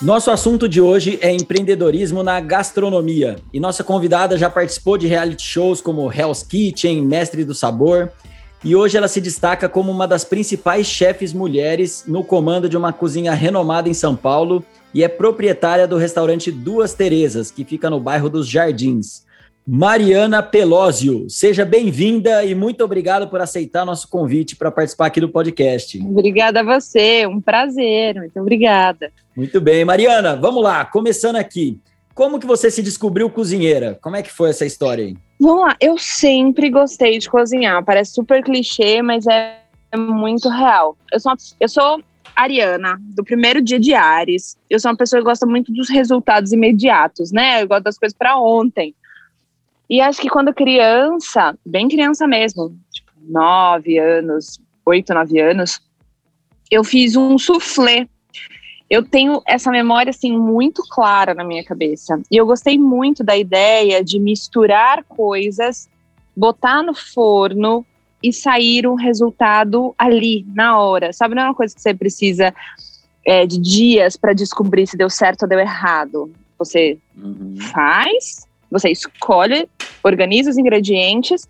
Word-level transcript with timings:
Nosso 0.00 0.30
assunto 0.30 0.68
de 0.68 0.78
hoje 0.78 1.18
é 1.22 1.32
empreendedorismo 1.32 2.22
na 2.22 2.38
gastronomia. 2.38 3.36
E 3.50 3.58
nossa 3.58 3.82
convidada 3.82 4.36
já 4.36 4.50
participou 4.50 4.98
de 4.98 5.06
reality 5.06 5.42
shows 5.42 5.80
como 5.80 6.12
Hell's 6.12 6.42
Kitchen, 6.42 7.00
Mestre 7.00 7.46
do 7.46 7.54
Sabor. 7.54 8.10
E 8.62 8.76
hoje 8.76 8.98
ela 8.98 9.08
se 9.08 9.22
destaca 9.22 9.70
como 9.70 9.90
uma 9.90 10.06
das 10.06 10.22
principais 10.22 10.86
chefes 10.86 11.32
mulheres 11.32 12.04
no 12.06 12.22
comando 12.22 12.68
de 12.68 12.76
uma 12.76 12.92
cozinha 12.92 13.32
renomada 13.32 13.88
em 13.88 13.94
São 13.94 14.14
Paulo 14.14 14.62
e 14.92 15.02
é 15.02 15.08
proprietária 15.08 15.88
do 15.88 15.96
restaurante 15.96 16.52
Duas 16.52 16.92
Terezas, 16.92 17.50
que 17.50 17.64
fica 17.64 17.88
no 17.88 17.98
bairro 17.98 18.28
dos 18.28 18.46
Jardins. 18.46 19.25
Mariana 19.68 20.44
Pelósio, 20.44 21.28
seja 21.28 21.64
bem-vinda 21.64 22.44
e 22.44 22.54
muito 22.54 22.84
obrigado 22.84 23.26
por 23.26 23.40
aceitar 23.40 23.84
nosso 23.84 24.08
convite 24.08 24.54
para 24.54 24.70
participar 24.70 25.06
aqui 25.06 25.20
do 25.20 25.28
podcast. 25.28 26.00
Obrigada 26.00 26.60
a 26.60 26.62
você, 26.62 27.26
um 27.26 27.40
prazer, 27.40 28.14
muito 28.14 28.38
obrigada. 28.40 29.10
Muito 29.36 29.60
bem, 29.60 29.84
Mariana, 29.84 30.36
vamos 30.36 30.62
lá, 30.62 30.84
começando 30.84 31.34
aqui. 31.34 31.80
Como 32.14 32.38
que 32.38 32.46
você 32.46 32.70
se 32.70 32.80
descobriu 32.80 33.28
cozinheira? 33.28 33.98
Como 34.00 34.14
é 34.14 34.22
que 34.22 34.30
foi 34.30 34.50
essa 34.50 34.64
história 34.64 35.04
aí? 35.04 35.16
Vamos 35.40 35.64
lá, 35.64 35.76
eu 35.80 35.98
sempre 35.98 36.70
gostei 36.70 37.18
de 37.18 37.28
cozinhar, 37.28 37.84
parece 37.84 38.12
super 38.12 38.44
clichê, 38.44 39.02
mas 39.02 39.26
é 39.26 39.58
muito 39.96 40.48
real. 40.48 40.96
Eu 41.12 41.18
sou, 41.18 41.32
uma, 41.32 41.38
eu 41.58 41.68
sou 41.68 42.00
Ariana, 42.36 43.00
do 43.00 43.24
primeiro 43.24 43.60
dia 43.60 43.80
de 43.80 43.94
Ares. 43.94 44.56
Eu 44.70 44.78
sou 44.78 44.92
uma 44.92 44.96
pessoa 44.96 45.20
que 45.20 45.26
gosta 45.26 45.44
muito 45.44 45.72
dos 45.72 45.88
resultados 45.88 46.52
imediatos, 46.52 47.32
né? 47.32 47.62
Eu 47.62 47.66
gosto 47.66 47.82
das 47.82 47.98
coisas 47.98 48.16
para 48.16 48.38
ontem. 48.38 48.94
E 49.88 50.00
acho 50.00 50.20
que 50.20 50.28
quando 50.28 50.52
criança, 50.52 51.56
bem 51.64 51.88
criança 51.88 52.26
mesmo, 52.26 52.76
tipo, 52.92 53.12
nove 53.20 53.98
anos, 53.98 54.60
oito, 54.84 55.14
nove 55.14 55.40
anos, 55.40 55.80
eu 56.70 56.82
fiz 56.82 57.16
um 57.16 57.38
soufflé. 57.38 58.08
Eu 58.88 59.04
tenho 59.04 59.42
essa 59.46 59.70
memória, 59.70 60.10
assim, 60.10 60.36
muito 60.36 60.82
clara 60.88 61.34
na 61.34 61.44
minha 61.44 61.64
cabeça. 61.64 62.20
E 62.30 62.36
eu 62.36 62.46
gostei 62.46 62.78
muito 62.78 63.24
da 63.24 63.36
ideia 63.36 64.02
de 64.02 64.18
misturar 64.18 65.04
coisas, 65.04 65.88
botar 66.36 66.82
no 66.82 66.94
forno 66.94 67.84
e 68.22 68.32
sair 68.32 68.86
um 68.86 68.94
resultado 68.94 69.94
ali, 69.98 70.46
na 70.54 70.78
hora. 70.78 71.12
Sabe, 71.12 71.34
não 71.34 71.42
é 71.42 71.46
uma 71.46 71.54
coisa 71.54 71.74
que 71.74 71.80
você 71.80 71.94
precisa 71.94 72.54
é, 73.24 73.44
de 73.44 73.58
dias 73.58 74.16
para 74.16 74.32
descobrir 74.32 74.86
se 74.86 74.96
deu 74.96 75.10
certo 75.10 75.42
ou 75.42 75.48
deu 75.48 75.58
errado. 75.58 76.32
Você 76.58 76.98
uhum. 77.16 77.56
faz, 77.72 78.46
você 78.70 78.90
escolhe, 78.90 79.68
organiza 80.02 80.50
os 80.50 80.58
ingredientes, 80.58 81.48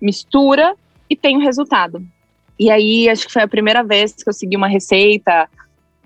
mistura 0.00 0.74
e 1.08 1.16
tem 1.16 1.36
o 1.36 1.40
resultado. 1.40 2.04
E 2.58 2.70
aí, 2.70 3.08
acho 3.08 3.26
que 3.26 3.32
foi 3.32 3.42
a 3.42 3.48
primeira 3.48 3.82
vez 3.82 4.12
que 4.12 4.28
eu 4.28 4.32
segui 4.32 4.56
uma 4.56 4.68
receita 4.68 5.48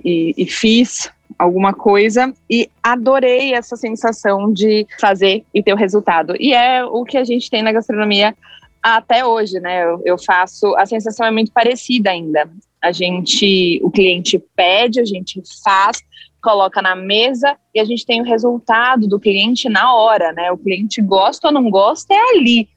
e, 0.04 0.34
e 0.36 0.46
fiz 0.46 1.10
alguma 1.38 1.72
coisa 1.72 2.34
e 2.50 2.68
adorei 2.82 3.54
essa 3.54 3.76
sensação 3.76 4.52
de 4.52 4.86
fazer 5.00 5.44
e 5.54 5.62
ter 5.62 5.72
o 5.72 5.76
resultado. 5.76 6.34
E 6.38 6.52
é 6.52 6.84
o 6.84 7.04
que 7.04 7.16
a 7.16 7.24
gente 7.24 7.48
tem 7.48 7.62
na 7.62 7.72
gastronomia 7.72 8.36
até 8.82 9.24
hoje, 9.24 9.60
né? 9.60 9.84
Eu, 9.84 10.02
eu, 10.04 10.18
faço, 10.18 10.74
a 10.76 10.86
sensação 10.86 11.26
é 11.26 11.30
muito 11.30 11.52
parecida 11.52 12.10
ainda. 12.10 12.50
A 12.82 12.92
gente, 12.92 13.78
o 13.82 13.90
cliente 13.90 14.42
pede, 14.56 15.00
a 15.00 15.04
gente 15.04 15.40
faz, 15.62 16.02
coloca 16.40 16.80
na 16.82 16.96
mesa 16.96 17.56
e 17.74 17.80
a 17.80 17.84
gente 17.84 18.04
tem 18.04 18.20
o 18.20 18.24
resultado 18.24 19.06
do 19.06 19.20
cliente 19.20 19.68
na 19.68 19.94
hora, 19.94 20.32
né? 20.32 20.50
O 20.50 20.58
cliente 20.58 21.00
gosta 21.00 21.48
ou 21.48 21.52
não 21.52 21.70
gosta 21.70 22.14
é 22.14 22.36
ali. 22.36 22.68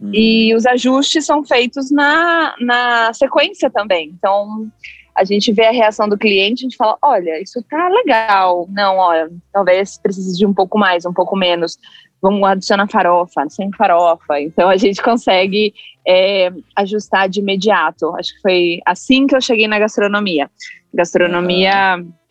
Uhum. 0.00 0.10
E 0.12 0.54
os 0.54 0.66
ajustes 0.66 1.24
são 1.24 1.44
feitos 1.44 1.90
na, 1.90 2.54
na 2.60 3.12
sequência 3.14 3.70
também. 3.70 4.10
Então, 4.10 4.68
a 5.14 5.24
gente 5.24 5.52
vê 5.52 5.66
a 5.66 5.72
reação 5.72 6.08
do 6.08 6.18
cliente, 6.18 6.64
a 6.64 6.68
gente 6.68 6.76
fala, 6.76 6.98
olha, 7.00 7.40
isso 7.40 7.62
tá 7.70 7.88
legal. 7.88 8.66
Não, 8.70 8.96
olha, 8.96 9.30
talvez 9.52 9.96
precise 9.98 10.36
de 10.36 10.44
um 10.44 10.52
pouco 10.52 10.78
mais, 10.78 11.06
um 11.06 11.12
pouco 11.12 11.36
menos. 11.36 11.78
Vamos 12.20 12.42
adicionar 12.48 12.88
farofa, 12.88 13.48
sem 13.48 13.70
farofa. 13.72 14.40
Então, 14.40 14.68
a 14.68 14.76
gente 14.76 15.02
consegue 15.02 15.72
é, 16.06 16.50
ajustar 16.74 17.28
de 17.28 17.40
imediato. 17.40 18.14
Acho 18.16 18.34
que 18.34 18.40
foi 18.40 18.80
assim 18.84 19.26
que 19.26 19.36
eu 19.36 19.40
cheguei 19.40 19.68
na 19.68 19.78
gastronomia. 19.78 20.50
Gastronomia... 20.92 21.96
Uhum 21.98 22.23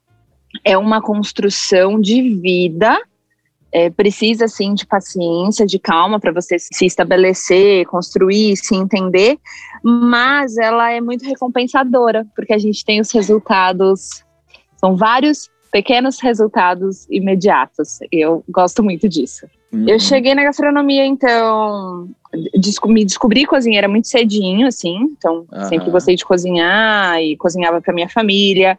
é 0.63 0.77
uma 0.77 1.01
construção 1.01 1.99
de 1.99 2.21
vida. 2.35 2.99
É, 3.75 3.89
precisa 3.89 4.47
sim 4.47 4.75
de 4.75 4.85
paciência, 4.85 5.65
de 5.65 5.79
calma 5.79 6.19
para 6.19 6.31
você 6.31 6.59
se 6.59 6.85
estabelecer, 6.85 7.87
construir, 7.87 8.55
se 8.55 8.75
entender, 8.75 9.39
mas 9.83 10.57
ela 10.57 10.91
é 10.91 11.01
muito 11.01 11.25
recompensadora, 11.25 12.23
porque 12.35 12.53
a 12.53 12.59
gente 12.59 12.85
tem 12.85 13.01
os 13.01 13.11
resultados, 13.11 14.23
são 14.77 14.95
vários 14.95 15.49
pequenos 15.71 16.19
resultados 16.21 17.07
imediatos. 17.09 17.97
Eu 18.11 18.43
gosto 18.47 18.83
muito 18.83 19.09
disso. 19.09 19.47
Uhum. 19.73 19.89
Eu 19.89 19.99
cheguei 19.99 20.35
na 20.35 20.43
gastronomia, 20.43 21.03
então, 21.03 22.07
me 22.85 23.03
descobri 23.03 23.43
cozinheira 23.43 23.87
muito 23.87 24.07
cedinho, 24.07 24.67
assim, 24.67 24.95
então 25.17 25.47
uhum. 25.51 25.65
sempre 25.65 25.89
gostei 25.89 26.15
de 26.15 26.23
cozinhar 26.23 27.19
e 27.19 27.35
cozinhava 27.37 27.81
para 27.81 27.91
minha 27.91 28.07
família. 28.07 28.77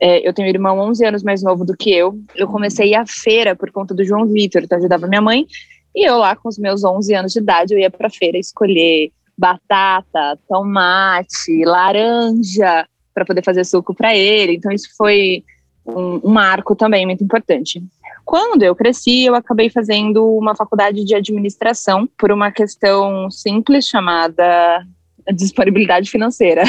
É, 0.00 0.26
eu 0.26 0.32
tenho 0.32 0.48
um 0.48 0.50
irmão 0.50 0.78
11 0.78 1.04
anos 1.04 1.22
mais 1.22 1.42
novo 1.42 1.64
do 1.64 1.76
que 1.76 1.92
eu. 1.92 2.18
Eu 2.34 2.48
comecei 2.48 2.94
a 2.94 3.04
feira 3.06 3.54
por 3.54 3.70
conta 3.70 3.94
do 3.94 4.04
João 4.04 4.26
Vitor, 4.26 4.62
então 4.62 4.78
ajudava 4.78 5.06
minha 5.06 5.20
mãe. 5.20 5.46
E 5.94 6.08
eu 6.08 6.16
lá 6.16 6.34
com 6.34 6.48
os 6.48 6.58
meus 6.58 6.82
11 6.82 7.14
anos 7.14 7.32
de 7.32 7.40
idade, 7.40 7.74
eu 7.74 7.78
ia 7.78 7.90
para 7.90 8.08
feira 8.08 8.38
escolher 8.38 9.10
batata, 9.36 10.38
tomate, 10.48 11.64
laranja 11.64 12.86
para 13.14 13.24
poder 13.24 13.44
fazer 13.44 13.64
suco 13.64 13.94
para 13.94 14.16
ele. 14.16 14.54
Então 14.54 14.72
isso 14.72 14.88
foi 14.96 15.44
um, 15.84 16.20
um 16.24 16.30
marco 16.30 16.74
também 16.74 17.04
muito 17.04 17.22
importante. 17.22 17.82
Quando 18.24 18.62
eu 18.62 18.74
cresci, 18.74 19.24
eu 19.24 19.34
acabei 19.34 19.68
fazendo 19.68 20.24
uma 20.36 20.54
faculdade 20.54 21.04
de 21.04 21.14
administração 21.14 22.08
por 22.18 22.30
uma 22.30 22.50
questão 22.50 23.30
simples 23.30 23.88
chamada 23.88 24.86
disponibilidade 25.32 26.10
financeira. 26.10 26.62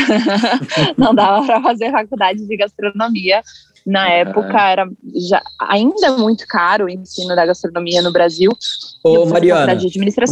não 0.98 1.14
dava 1.14 1.46
para 1.46 1.62
fazer 1.62 1.92
faculdade 1.92 2.46
de 2.46 2.58
gastronomia. 2.58 3.42
Na 3.86 4.10
época 4.10 4.62
era 4.62 4.88
já 5.30 5.42
ainda 5.60 6.16
muito 6.18 6.46
caro 6.48 6.86
o 6.86 6.90
ensino 6.90 7.36
da 7.36 7.46
gastronomia 7.46 8.02
no 8.02 8.12
Brasil. 8.12 8.52
Ô, 9.04 9.26
Mariana, 9.26 9.76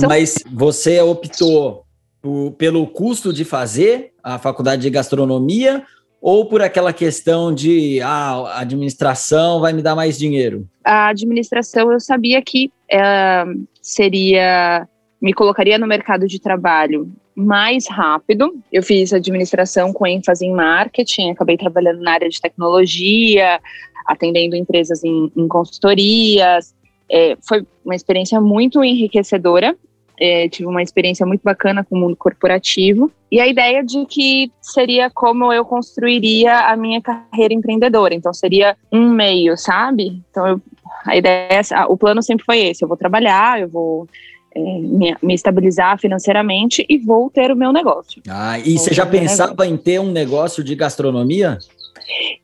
mas 0.07 0.35
você 0.51 1.01
optou 1.01 1.83
por, 2.21 2.51
pelo 2.51 2.85
custo 2.87 3.33
de 3.33 3.43
fazer 3.43 4.11
a 4.23 4.37
faculdade 4.37 4.83
de 4.83 4.89
gastronomia 4.89 5.83
ou 6.21 6.45
por 6.45 6.61
aquela 6.61 6.91
questão 6.91 7.53
de 7.53 8.01
ah, 8.01 8.55
a 8.55 8.59
administração 8.59 9.61
vai 9.61 9.73
me 9.73 9.81
dar 9.81 9.95
mais 9.95 10.17
dinheiro? 10.17 10.67
A 10.83 11.07
administração 11.09 11.91
eu 11.91 11.99
sabia 11.99 12.41
que 12.41 12.71
é, 12.91 13.45
seria 13.81 14.87
me 15.21 15.33
colocaria 15.33 15.77
no 15.77 15.87
mercado 15.87 16.27
de 16.27 16.39
trabalho 16.39 17.11
mais 17.35 17.87
rápido. 17.87 18.53
Eu 18.71 18.83
fiz 18.83 19.13
administração 19.13 19.93
com 19.93 20.05
ênfase 20.07 20.45
em 20.45 20.53
marketing, 20.53 21.31
acabei 21.31 21.57
trabalhando 21.57 22.01
na 22.01 22.13
área 22.13 22.29
de 22.29 22.39
tecnologia, 22.39 23.59
atendendo 24.05 24.55
empresas 24.55 25.03
em, 25.03 25.31
em 25.35 25.47
consultorias. 25.47 26.73
É, 27.09 27.37
foi 27.47 27.65
uma 27.83 27.95
experiência 27.95 28.39
muito 28.39 28.83
enriquecedora. 28.83 29.75
É, 30.21 30.49
tive 30.49 30.67
uma 30.67 30.83
experiência 30.83 31.25
muito 31.25 31.41
bacana 31.41 31.83
com 31.83 31.95
o 31.95 31.99
mundo 31.99 32.15
corporativo. 32.15 33.09
E 33.31 33.39
a 33.39 33.47
ideia 33.47 33.83
de 33.83 34.05
que 34.05 34.51
seria 34.61 35.09
como 35.09 35.53
eu 35.53 35.63
construiria 35.63 36.67
a 36.67 36.75
minha 36.75 37.01
carreira 37.01 37.53
empreendedora. 37.53 38.13
Então, 38.13 38.33
seria 38.33 38.75
um 38.91 39.09
meio, 39.09 39.55
sabe? 39.55 40.21
Então, 40.29 40.45
eu, 40.45 40.61
a 41.05 41.15
ideia, 41.15 41.61
o 41.87 41.95
plano 41.95 42.21
sempre 42.21 42.43
foi 42.43 42.59
esse: 42.59 42.83
eu 42.83 42.87
vou 42.87 42.97
trabalhar, 42.97 43.61
eu 43.61 43.69
vou 43.69 44.07
é, 44.55 44.59
me, 44.59 45.15
me, 45.21 45.33
estabilizar 45.33 45.99
financeiramente 45.99 46.85
e 46.89 46.97
vou 46.97 47.29
ter 47.29 47.51
o 47.51 47.55
meu 47.55 47.71
negócio. 47.71 48.21
Ah, 48.27 48.57
e 48.59 48.75
vou 48.75 48.79
você 48.79 48.93
já 48.93 49.05
pensava 49.05 49.67
em 49.67 49.77
ter 49.77 49.99
um 49.99 50.11
negócio 50.11 50.63
de 50.63 50.75
gastronomia? 50.75 51.57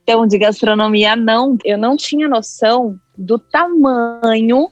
Então, 0.04 0.28
de 0.28 0.38
gastronomia, 0.38 1.16
não. 1.16 1.58
Eu 1.64 1.78
não 1.78 1.98
tinha 1.98 2.28
noção 2.28 3.00
do 3.18 3.40
tamanho 3.40 4.70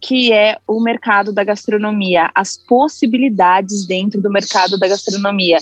que 0.00 0.32
é 0.32 0.58
o 0.66 0.80
mercado 0.80 1.32
da 1.32 1.44
gastronomia, 1.44 2.30
as 2.34 2.56
possibilidades 2.56 3.86
dentro 3.86 4.20
do 4.20 4.30
mercado 4.30 4.78
da 4.78 4.88
gastronomia. 4.88 5.58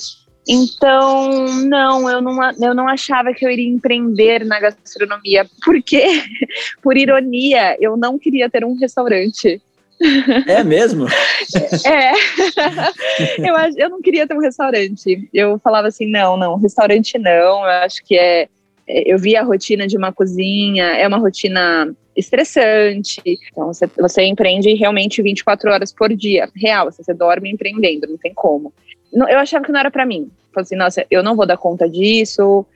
Então, 0.49 1.47
não, 1.65 2.09
eu 2.09 2.23
não, 2.23 2.53
eu 2.53 2.75
não 2.75 2.89
achava 2.89 3.35
que 3.35 3.45
eu 3.45 3.51
iria 3.51 3.69
empreender 3.69 4.47
na 4.47 4.61
gastronomia, 4.61 5.47
porque, 5.63 6.03
por 6.81 6.97
ironia, 6.97 7.77
eu 7.81 7.97
não 7.97 8.19
queria 8.19 8.49
ter 8.49 8.65
um 8.65 8.79
restaurante. 8.79 9.61
É 10.47 10.63
mesmo? 10.63 11.07
é. 11.87 12.13
eu, 13.39 13.57
eu 13.77 13.91
não 13.91 14.01
queria 14.01 14.27
ter 14.27 14.35
um 14.35 14.41
restaurante. 14.41 15.29
Eu 15.33 15.59
falava 15.59 15.89
assim, 15.89 16.11
não, 16.11 16.37
não, 16.37 16.57
restaurante 16.57 17.19
não. 17.19 17.63
Eu 17.63 17.71
acho 17.83 18.05
que 18.05 18.17
é. 18.17 18.49
é 18.87 19.13
eu 19.13 19.19
vi 19.19 19.37
a 19.37 19.43
rotina 19.43 19.87
de 19.87 19.97
uma 19.97 20.13
cozinha, 20.13 20.85
é 20.85 21.07
uma 21.07 21.19
rotina 21.19 21.95
estressante. 22.17 23.23
Então, 23.25 23.69
você, 23.69 23.87
você 23.87 24.23
empreende 24.25 24.75
realmente 24.75 25.23
24 25.23 25.71
horas 25.71 25.93
por 25.93 26.15
dia. 26.15 26.49
Real, 26.55 26.91
você 26.91 27.15
dorme 27.15 27.51
empreendendo, 27.51 28.09
não 28.09 28.19
tem 28.19 28.35
como. 28.35 28.73
Eu 29.13 29.39
achava 29.39 29.65
que 29.65 29.73
não 29.73 29.81
era 29.81 29.91
para 29.91 30.05
mim. 30.05 30.31
Falei 30.53 30.65
assim, 30.65 30.77
nossa, 30.77 31.07
eu 31.11 31.23
não 31.23 31.37
vou 31.37 31.47
dar 31.47 31.57
conta 31.57 31.89
disso. 31.89 32.67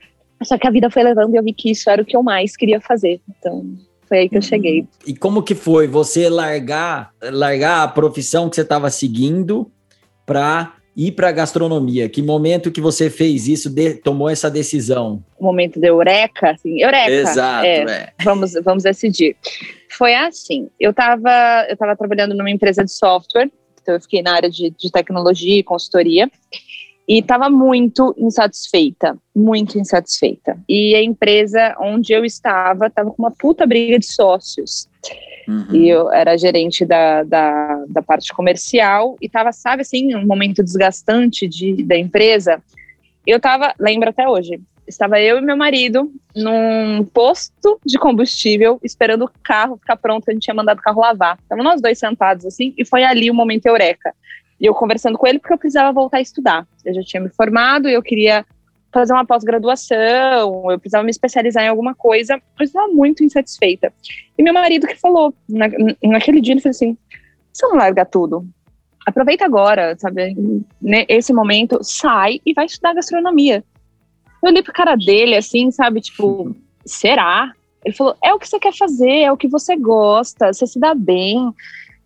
Só 0.41 0.57
que 0.57 0.67
a 0.67 0.71
vida 0.71 0.89
foi 0.89 1.03
levando 1.03 1.33
e 1.33 1.37
eu 1.37 1.43
vi 1.43 1.53
que 1.53 1.71
isso 1.71 1.89
era 1.89 2.01
o 2.01 2.05
que 2.05 2.15
eu 2.15 2.23
mais 2.23 2.55
queria 2.55 2.81
fazer. 2.81 3.21
Então, 3.37 3.65
foi 4.13 4.19
aí 4.19 4.29
que 4.29 4.37
eu 4.37 4.41
cheguei. 4.43 4.85
E 5.07 5.15
como 5.15 5.41
que 5.41 5.55
foi 5.55 5.87
você 5.87 6.29
largar, 6.29 7.09
largar 7.19 7.81
a 7.81 7.87
profissão 7.87 8.47
que 8.47 8.55
você 8.55 8.61
estava 8.61 8.91
seguindo 8.91 9.71
para 10.23 10.75
ir 10.95 11.13
para 11.13 11.31
gastronomia? 11.31 12.07
Que 12.07 12.21
momento 12.21 12.71
que 12.71 12.79
você 12.79 13.09
fez 13.09 13.47
isso, 13.47 13.71
de, 13.71 13.95
tomou 13.95 14.29
essa 14.29 14.51
decisão? 14.51 15.23
O 15.39 15.43
momento 15.43 15.79
de 15.79 15.87
eureka, 15.87 16.51
assim, 16.51 16.79
eureka. 16.79 17.09
Exato, 17.09 17.65
é, 17.65 17.79
é. 17.79 18.13
Vamos, 18.23 18.53
vamos 18.63 18.83
decidir. 18.83 19.35
Foi 19.89 20.13
assim, 20.13 20.69
eu 20.79 20.91
estava 20.91 21.65
eu 21.67 21.75
tava 21.75 21.95
trabalhando 21.95 22.35
numa 22.35 22.51
empresa 22.51 22.85
de 22.85 22.91
software, 22.91 23.49
então 23.81 23.95
eu 23.95 24.01
fiquei 24.01 24.21
na 24.21 24.35
área 24.35 24.49
de, 24.49 24.69
de 24.69 24.91
tecnologia 24.91 25.57
e 25.57 25.63
consultoria, 25.63 26.29
e 27.07 27.19
estava 27.19 27.49
muito 27.49 28.13
insatisfeita, 28.17 29.17
muito 29.35 29.77
insatisfeita. 29.77 30.57
E 30.67 30.95
a 30.95 31.03
empresa 31.03 31.75
onde 31.79 32.13
eu 32.13 32.23
estava 32.23 32.87
estava 32.87 33.11
com 33.11 33.21
uma 33.21 33.31
puta 33.31 33.65
briga 33.65 33.99
de 33.99 34.05
sócios. 34.05 34.87
Uhum. 35.47 35.75
E 35.75 35.89
eu 35.89 36.11
era 36.11 36.37
gerente 36.37 36.85
da, 36.85 37.23
da, 37.23 37.83
da 37.89 38.01
parte 38.01 38.33
comercial 38.33 39.17
e 39.21 39.25
estava, 39.25 39.51
sabe 39.51 39.81
assim, 39.81 40.15
um 40.15 40.25
momento 40.25 40.63
desgastante 40.63 41.47
de, 41.47 41.83
da 41.83 41.97
empresa. 41.97 42.61
Eu 43.27 43.37
estava, 43.37 43.73
lembro 43.77 44.09
até 44.09 44.27
hoje, 44.27 44.61
estava 44.87 45.19
eu 45.19 45.37
e 45.37 45.41
meu 45.41 45.57
marido 45.57 46.09
num 46.33 47.03
posto 47.03 47.79
de 47.85 47.97
combustível 47.97 48.79
esperando 48.83 49.25
o 49.25 49.31
carro 49.43 49.77
ficar 49.77 49.97
pronto, 49.97 50.29
a 50.29 50.33
gente 50.33 50.43
tinha 50.43 50.53
mandado 50.53 50.79
o 50.79 50.81
carro 50.81 51.01
lavar. 51.01 51.37
Estamos 51.41 51.65
nós 51.65 51.81
dois 51.81 51.99
sentados 51.99 52.45
assim 52.45 52.73
e 52.77 52.85
foi 52.85 53.03
ali 53.03 53.29
o 53.29 53.33
momento 53.33 53.65
eureka. 53.65 54.13
E 54.63 54.65
eu 54.65 54.73
conversando 54.73 55.17
com 55.17 55.27
ele 55.27 55.39
porque 55.39 55.53
eu 55.53 55.57
precisava 55.57 55.91
voltar 55.91 56.19
a 56.19 56.21
estudar. 56.21 56.65
Eu 56.85 56.93
já 56.93 57.01
tinha 57.01 57.21
me 57.21 57.27
formado 57.27 57.89
e 57.89 57.93
eu 57.93 58.01
queria 58.01 58.45
fazer 58.93 59.11
uma 59.11 59.25
pós-graduação, 59.25 60.71
eu 60.71 60.79
precisava 60.79 61.03
me 61.03 61.09
especializar 61.09 61.65
em 61.65 61.67
alguma 61.67 61.93
coisa, 61.93 62.35
eu 62.57 62.63
estava 62.63 62.87
muito 62.87 63.23
insatisfeita. 63.23 63.91
E 64.37 64.41
meu 64.41 64.53
marido 64.53 64.87
que 64.87 64.95
falou, 64.95 65.33
na, 65.49 65.65
naquele 66.03 66.39
dia, 66.39 66.53
ele 66.53 66.61
falou 66.61 66.71
assim: 66.71 66.97
você 67.51 67.67
não 67.67 67.75
larga 67.75 68.05
tudo? 68.05 68.47
Aproveita 69.05 69.43
agora, 69.43 69.97
sabe? 69.97 70.33
Nesse 70.81 71.33
momento, 71.33 71.79
sai 71.81 72.39
e 72.45 72.53
vai 72.53 72.65
estudar 72.65 72.93
gastronomia. 72.93 73.65
Eu 74.41 74.49
olhei 74.49 74.63
pro 74.63 74.71
cara 74.71 74.95
dele, 74.95 75.35
assim, 75.35 75.71
sabe? 75.71 75.99
Tipo, 75.99 76.55
será? 76.85 77.51
Ele 77.83 77.93
falou: 77.95 78.15
é 78.23 78.33
o 78.33 78.39
que 78.39 78.47
você 78.47 78.59
quer 78.59 78.73
fazer, 78.73 79.23
é 79.23 79.31
o 79.31 79.37
que 79.37 79.49
você 79.49 79.75
gosta, 79.75 80.53
você 80.53 80.65
se 80.65 80.79
dá 80.79 80.93
bem. 80.93 81.53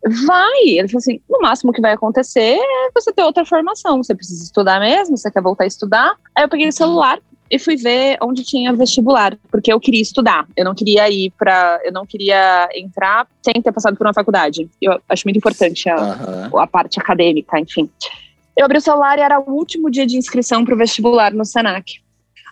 Vai! 0.04 0.64
Ele 0.64 0.88
falou 0.88 1.00
assim: 1.00 1.20
no 1.30 1.40
máximo 1.40 1.74
que 1.74 1.82
vai 1.82 1.94
acontecer 1.94 2.58
é 2.60 2.90
você 2.94 3.12
ter 3.12 3.24
outra 3.24 3.46
formação. 3.46 4.04
Você 4.04 4.16
precisa 4.16 4.44
estudar 4.44 4.80
mesmo, 4.80 5.18
você 5.18 5.32
quer 5.32 5.42
voltar 5.42 5.64
a 5.64 5.68
estudar. 5.68 6.16
Aí 6.36 6.44
eu 6.44 6.50
peguei 6.50 6.68
o 6.68 6.74
celular 6.74 7.20
e 7.50 7.58
fui 7.58 7.78
ver 7.78 8.18
onde 8.22 8.44
tinha 8.44 8.74
vestibular, 8.74 9.38
porque 9.50 9.72
eu 9.72 9.80
queria 9.80 10.02
estudar. 10.02 10.48
Eu 10.56 10.66
não 10.66 10.76
queria 10.76 11.10
ir 11.10 11.32
para, 11.38 11.80
eu 11.84 11.92
não 11.92 12.06
queria 12.06 12.70
entrar 12.76 13.28
sem 13.42 13.62
ter 13.62 13.72
passado 13.72 13.96
por 13.96 14.06
uma 14.06 14.14
faculdade. 14.14 14.70
Eu 14.82 15.00
acho 15.08 15.26
muito 15.26 15.38
importante 15.38 15.90
a, 15.90 15.96
uhum. 16.52 16.60
a 16.60 16.68
parte 16.68 17.00
acadêmica, 17.00 17.60
enfim. 17.60 17.90
Eu 18.56 18.66
abri 18.66 18.78
o 18.78 18.82
celular 18.82 19.18
e 19.18 19.22
era 19.22 19.40
o 19.40 19.52
último 19.52 19.90
dia 19.90 20.06
de 20.06 20.18
inscrição 20.18 20.66
para 20.66 20.74
o 20.74 20.78
vestibular 20.78 21.34
no 21.34 21.46
Senac. 21.46 22.02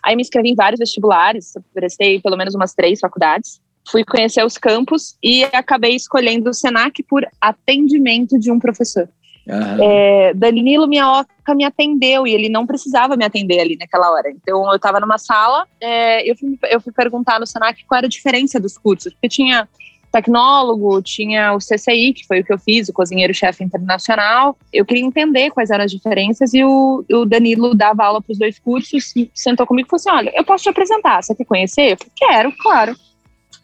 Aí 0.02 0.14
me 0.14 0.22
inscrevi 0.22 0.50
em 0.50 0.54
vários 0.54 0.78
vestibulares, 0.78 1.52
prestei 1.74 2.20
pelo 2.20 2.36
menos 2.36 2.54
umas 2.54 2.74
três 2.74 3.00
faculdades 3.00 3.60
fui 3.86 4.04
conhecer 4.04 4.44
os 4.44 4.58
campos 4.58 5.16
e 5.22 5.44
acabei 5.44 5.94
escolhendo 5.94 6.50
o 6.50 6.54
Senac 6.54 7.02
por 7.04 7.26
atendimento 7.40 8.38
de 8.38 8.50
um 8.50 8.58
professor. 8.58 9.08
Uhum. 9.46 9.78
É, 9.80 10.34
Danilo 10.34 10.88
Minhaoca 10.88 11.54
me 11.54 11.64
atendeu 11.64 12.26
e 12.26 12.34
ele 12.34 12.48
não 12.48 12.66
precisava 12.66 13.16
me 13.16 13.24
atender 13.24 13.60
ali 13.60 13.76
naquela 13.76 14.10
hora. 14.10 14.28
Então 14.30 14.68
eu 14.68 14.76
estava 14.76 14.98
numa 14.98 15.18
sala, 15.18 15.66
é, 15.80 16.28
eu, 16.28 16.36
fui, 16.36 16.58
eu 16.68 16.80
fui 16.80 16.92
perguntar 16.92 17.38
no 17.38 17.46
Senac 17.46 17.84
qual 17.84 17.98
era 17.98 18.06
a 18.06 18.10
diferença 18.10 18.58
dos 18.58 18.76
cursos, 18.76 19.12
porque 19.12 19.28
tinha 19.28 19.68
tecnólogo, 20.10 21.02
tinha 21.02 21.52
o 21.54 21.58
CCI, 21.58 22.14
que 22.14 22.26
foi 22.26 22.40
o 22.40 22.44
que 22.44 22.52
eu 22.52 22.58
fiz, 22.58 22.88
o 22.88 22.92
cozinheiro-chefe 22.92 23.62
internacional. 23.62 24.56
Eu 24.72 24.84
queria 24.84 25.04
entender 25.04 25.50
quais 25.50 25.70
eram 25.70 25.84
as 25.84 25.90
diferenças 25.92 26.54
e 26.54 26.64
o, 26.64 27.04
o 27.10 27.24
Danilo 27.24 27.74
dava 27.74 28.04
aula 28.04 28.22
para 28.22 28.32
os 28.32 28.38
dois 28.38 28.58
cursos, 28.58 29.12
sentou 29.34 29.66
comigo 29.66 29.86
e 29.86 29.90
falou 29.90 30.00
assim: 30.00 30.26
Olha, 30.26 30.32
eu 30.36 30.44
posso 30.44 30.64
te 30.64 30.70
apresentar, 30.70 31.22
você 31.22 31.34
quer 31.34 31.44
conhecer? 31.44 31.92
Eu 31.92 31.96
falei: 31.98 32.12
Quero, 32.16 32.56
claro. 32.58 32.96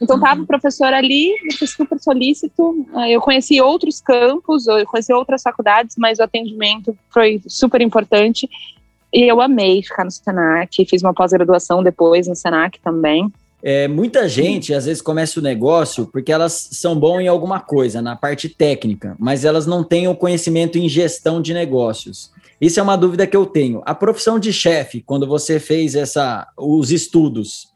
Então 0.02 0.18
tava 0.18 0.42
o 0.42 0.46
professor 0.46 0.92
ali, 0.92 1.32
super 1.64 1.98
solícito. 2.00 2.84
Eu 3.08 3.20
conheci 3.20 3.60
outros 3.60 4.00
campos, 4.00 4.66
eu 4.66 4.84
conheci 4.86 5.12
outras 5.12 5.42
faculdades, 5.42 5.94
mas 5.96 6.18
o 6.18 6.24
atendimento 6.24 6.96
foi 7.08 7.40
super 7.46 7.80
importante. 7.80 8.48
E 9.14 9.30
eu 9.30 9.40
amei 9.40 9.82
ficar 9.82 10.04
no 10.04 10.10
Senac, 10.10 10.84
fiz 10.86 11.02
uma 11.02 11.14
pós-graduação 11.14 11.82
depois 11.82 12.26
no 12.26 12.34
Senac 12.34 12.80
também. 12.80 13.30
É, 13.62 13.86
muita 13.86 14.28
gente 14.28 14.74
às 14.74 14.86
vezes 14.86 15.00
começa 15.00 15.38
o 15.38 15.42
negócio 15.42 16.06
porque 16.06 16.32
elas 16.32 16.70
são 16.72 16.98
bom 16.98 17.20
em 17.20 17.28
alguma 17.28 17.60
coisa, 17.60 18.02
na 18.02 18.16
parte 18.16 18.48
técnica, 18.48 19.14
mas 19.20 19.44
elas 19.44 19.66
não 19.66 19.84
têm 19.84 20.08
o 20.08 20.16
conhecimento 20.16 20.78
em 20.78 20.88
gestão 20.88 21.40
de 21.40 21.54
negócios. 21.54 22.32
Isso 22.60 22.80
é 22.80 22.82
uma 22.82 22.96
dúvida 22.96 23.26
que 23.26 23.36
eu 23.36 23.46
tenho. 23.46 23.80
A 23.84 23.94
profissão 23.94 24.38
de 24.38 24.52
chefe, 24.52 25.00
quando 25.00 25.28
você 25.28 25.60
fez 25.60 25.94
essa, 25.94 26.48
os 26.56 26.90
estudos, 26.90 27.71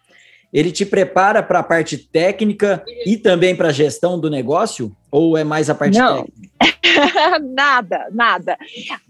ele 0.56 0.73
te 0.73 0.87
prepara 0.87 1.43
para 1.43 1.58
a 1.58 1.62
parte 1.62 1.99
técnica 1.99 2.82
e 3.05 3.19
também 3.19 3.55
para 3.55 3.69
a 3.69 3.73
gestão 3.73 4.19
do 4.19 4.31
negócio? 4.31 4.91
Ou 5.11 5.37
é 5.37 5.44
mais 5.44 5.69
a 5.69 5.75
parte 5.75 5.99
Não. 5.99 6.25
técnica? 6.25 6.49
nada, 7.55 8.06
nada. 8.11 8.56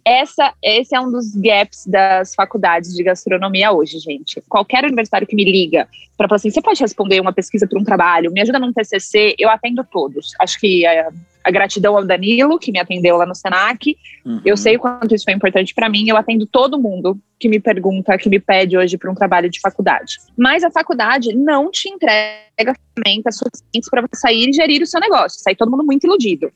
Essa, 0.04 0.52
esse 0.60 0.96
é 0.96 1.00
um 1.00 1.08
dos 1.08 1.36
gaps 1.36 1.86
das 1.86 2.34
faculdades 2.34 2.92
de 2.92 3.00
gastronomia 3.04 3.70
hoje, 3.70 4.00
gente. 4.00 4.42
Qualquer 4.48 4.84
universitário 4.84 5.24
que 5.24 5.36
me 5.36 5.44
liga 5.44 5.86
para 6.18 6.26
falar 6.26 6.36
assim, 6.36 6.50
você 6.50 6.60
pode 6.60 6.80
responder 6.80 7.20
uma 7.20 7.32
pesquisa 7.32 7.64
para 7.64 7.78
um 7.78 7.84
trabalho, 7.84 8.32
me 8.32 8.40
ajuda 8.40 8.58
num 8.58 8.72
TCC, 8.72 9.36
eu 9.38 9.48
atendo 9.48 9.84
todos. 9.84 10.32
Acho 10.40 10.58
que 10.58 10.84
a, 10.84 11.12
a 11.46 11.50
gratidão 11.52 11.96
ao 11.96 12.04
Danilo, 12.04 12.58
que 12.58 12.72
me 12.72 12.80
atendeu 12.80 13.16
lá 13.16 13.24
no 13.24 13.34
Senac. 13.34 13.96
Uhum. 14.24 14.40
Eu 14.44 14.56
sei 14.56 14.76
o 14.76 14.80
quanto 14.80 15.14
isso 15.14 15.24
foi 15.24 15.32
importante 15.32 15.72
para 15.72 15.88
mim, 15.88 16.08
eu 16.08 16.16
atendo 16.16 16.44
todo 16.44 16.76
mundo 16.76 17.16
que 17.38 17.48
me 17.48 17.60
pergunta, 17.60 18.18
que 18.18 18.28
me 18.28 18.40
pede 18.40 18.76
hoje 18.76 18.98
para 18.98 19.08
um 19.08 19.14
trabalho 19.14 19.48
de 19.48 19.60
faculdade. 19.60 20.16
Mas 20.36 20.64
a 20.64 20.70
faculdade 20.72 21.36
não 21.36 21.70
te 21.70 21.88
entrega 21.88 22.74
ferramentas 22.96 23.38
suficientes 23.38 23.88
para 23.88 24.00
você 24.02 24.16
sair 24.16 24.48
e 24.48 24.52
gerir 24.52 24.82
o 24.82 24.86
seu 24.86 24.98
negócio. 24.98 25.40
Sai 25.40 25.54
todo 25.54 25.70
mundo 25.70 25.84
muito 25.84 26.04
iludido. 26.04 26.50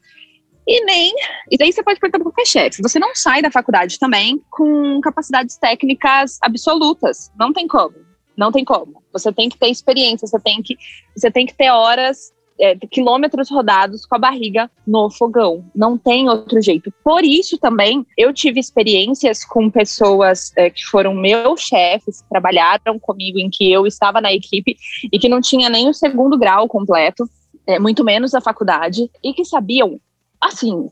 E 0.66 0.85
nem. 0.85 1.14
E 1.49 1.56
daí 1.56 1.73
você 1.73 1.85
pode 1.85 2.00
perguntar 2.00 2.18
para 2.18 2.32
qualquer 2.32 2.47
chefe. 2.47 2.82
Você 2.82 2.99
não 2.99 3.14
sai 3.14 3.40
da 3.40 3.50
faculdade 3.50 3.97
também 3.97 4.42
com 4.50 5.00
capacidades 5.00 5.56
técnicas 5.56 6.37
absolutas. 6.42 7.30
Não 7.38 7.52
tem 7.52 7.68
como. 7.68 7.94
Não 8.37 8.50
tem 8.50 8.64
como. 8.64 9.04
Você 9.12 9.32
tem 9.32 9.49
que 9.49 9.56
ter 9.56 9.68
experiência, 9.68 10.26
você 10.26 10.40
tem 10.40 10.61
que, 10.61 10.76
você 11.16 11.30
tem 11.30 11.47
que 11.47 11.54
ter 11.54 11.70
horas, 11.70 12.32
é, 12.61 12.76
quilômetros 12.76 13.50
rodados 13.50 14.05
com 14.07 14.14
a 14.14 14.19
barriga 14.19 14.71
no 14.87 15.11
fogão. 15.11 15.64
Não 15.75 15.97
tem 15.97 16.29
outro 16.29 16.61
jeito. 16.61 16.93
Por 17.02 17.25
isso 17.25 17.59
também 17.59 18.07
eu 18.17 18.33
tive 18.33 18.61
experiências 18.61 19.45
com 19.45 19.71
pessoas 19.71 20.52
é, 20.57 20.71
que 20.71 20.85
foram 20.85 21.14
meus 21.14 21.61
chefes, 21.62 22.23
que 22.23 22.29
trabalharam 22.29 22.99
comigo, 22.99 23.38
em 23.38 23.50
que 23.50 23.71
eu 23.71 23.87
estava 23.87 24.21
na 24.21 24.33
equipe 24.33 24.76
e 25.11 25.19
que 25.19 25.29
não 25.29 25.40
tinha 25.40 25.69
nem 25.69 25.88
o 25.88 25.95
segundo 25.95 26.38
grau 26.38 26.69
completo. 26.69 27.29
É, 27.67 27.79
muito 27.79 28.02
menos 28.02 28.35
a 28.35 28.40
faculdade, 28.40 29.09
e 29.23 29.33
que 29.33 29.45
sabiam 29.45 30.00
assim, 30.40 30.88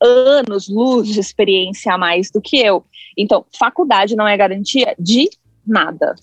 anos, 0.00 0.68
luz 0.68 1.08
de 1.08 1.18
experiência 1.18 1.94
a 1.94 1.98
mais 1.98 2.30
do 2.30 2.40
que 2.40 2.58
eu. 2.58 2.84
Então, 3.16 3.44
faculdade 3.58 4.14
não 4.14 4.28
é 4.28 4.36
garantia 4.36 4.94
de 4.98 5.28
nada. 5.66 6.14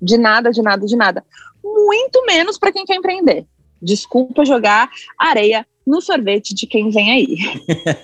De 0.00 0.16
nada, 0.16 0.50
de 0.50 0.62
nada, 0.62 0.86
de 0.86 0.96
nada. 0.96 1.24
Muito 1.62 2.24
menos 2.24 2.56
para 2.58 2.72
quem 2.72 2.84
quer 2.84 2.94
empreender. 2.94 3.44
Desculpa 3.80 4.44
jogar 4.44 4.90
areia 5.18 5.66
no 5.86 6.02
sorvete 6.02 6.54
de 6.54 6.66
quem 6.66 6.90
vem 6.90 7.10
aí. 7.10 7.36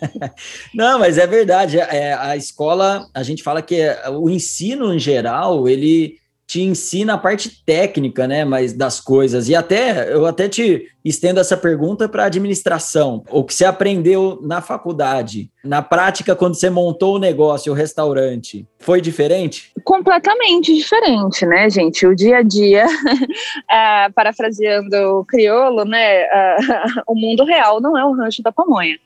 Não, 0.74 0.98
mas 0.98 1.18
é 1.18 1.26
verdade. 1.26 1.78
É, 1.78 2.14
a 2.14 2.36
escola, 2.36 3.06
a 3.12 3.22
gente 3.22 3.42
fala 3.42 3.60
que 3.60 3.78
o 4.12 4.30
ensino 4.30 4.94
em 4.94 4.98
geral, 4.98 5.68
ele 5.68 6.16
te 6.46 6.62
ensina 6.62 7.14
a 7.14 7.18
parte 7.18 7.62
técnica, 7.64 8.26
né, 8.26 8.44
mas 8.44 8.72
das 8.72 9.00
coisas. 9.00 9.48
E 9.48 9.54
até 9.54 10.12
eu 10.12 10.26
até 10.26 10.48
te, 10.48 10.86
estendo 11.04 11.38
essa 11.38 11.56
pergunta 11.56 12.08
para 12.08 12.24
a 12.24 12.26
administração. 12.26 13.22
O 13.30 13.44
que 13.44 13.52
você 13.52 13.64
aprendeu 13.64 14.38
na 14.42 14.60
faculdade, 14.62 15.50
na 15.62 15.82
prática, 15.82 16.34
quando 16.34 16.54
você 16.54 16.70
montou 16.70 17.16
o 17.16 17.18
negócio, 17.18 17.72
o 17.72 17.74
restaurante, 17.74 18.66
foi 18.78 19.00
diferente? 19.00 19.70
Completamente 19.84 20.74
diferente, 20.74 21.44
né, 21.44 21.68
gente? 21.68 22.06
O 22.06 22.16
dia 22.16 22.38
a 22.38 22.42
dia, 22.42 22.86
é, 23.70 24.08
parafraseando 24.10 24.96
o 25.18 25.24
criolo, 25.24 25.84
né, 25.84 26.22
é, 26.22 26.56
o 27.06 27.14
mundo 27.14 27.44
real 27.44 27.80
não 27.80 27.96
é 27.96 28.04
o 28.04 28.12
rancho 28.12 28.42
da 28.42 28.52
pamonha. 28.52 28.98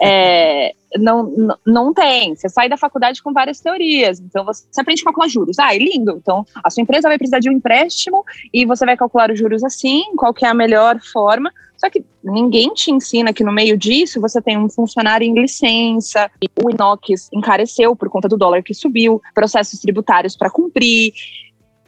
É, 0.00 0.72
não, 0.98 1.24
não, 1.24 1.58
não 1.66 1.94
tem. 1.94 2.34
Você 2.34 2.48
sai 2.48 2.68
da 2.68 2.76
faculdade 2.76 3.22
com 3.22 3.32
várias 3.32 3.60
teorias. 3.60 4.20
Então, 4.20 4.44
você, 4.44 4.64
você 4.70 4.80
aprende 4.80 5.02
a 5.02 5.04
calcular 5.04 5.28
juros. 5.28 5.58
Ah, 5.58 5.74
é 5.74 5.78
lindo. 5.78 6.18
Então, 6.22 6.44
a 6.62 6.70
sua 6.70 6.82
empresa 6.82 7.08
vai 7.08 7.18
precisar 7.18 7.40
de 7.40 7.48
um 7.48 7.52
empréstimo 7.52 8.24
e 8.52 8.64
você 8.64 8.84
vai 8.84 8.96
calcular 8.96 9.30
os 9.30 9.38
juros 9.38 9.64
assim, 9.64 10.04
qual 10.16 10.32
que 10.32 10.44
é 10.44 10.48
a 10.48 10.54
melhor 10.54 10.98
forma. 11.00 11.35
Só 11.76 11.90
que 11.90 12.04
ninguém 12.22 12.72
te 12.72 12.90
ensina 12.90 13.32
que 13.32 13.44
no 13.44 13.52
meio 13.52 13.76
disso 13.76 14.20
você 14.20 14.40
tem 14.40 14.58
um 14.58 14.68
funcionário 14.68 15.26
em 15.26 15.34
licença, 15.34 16.30
o 16.62 16.70
inox 16.70 17.28
encareceu 17.32 17.94
por 17.94 18.08
conta 18.08 18.28
do 18.28 18.36
dólar 18.36 18.62
que 18.62 18.74
subiu, 18.74 19.20
processos 19.34 19.80
tributários 19.80 20.36
para 20.36 20.50
cumprir, 20.50 21.12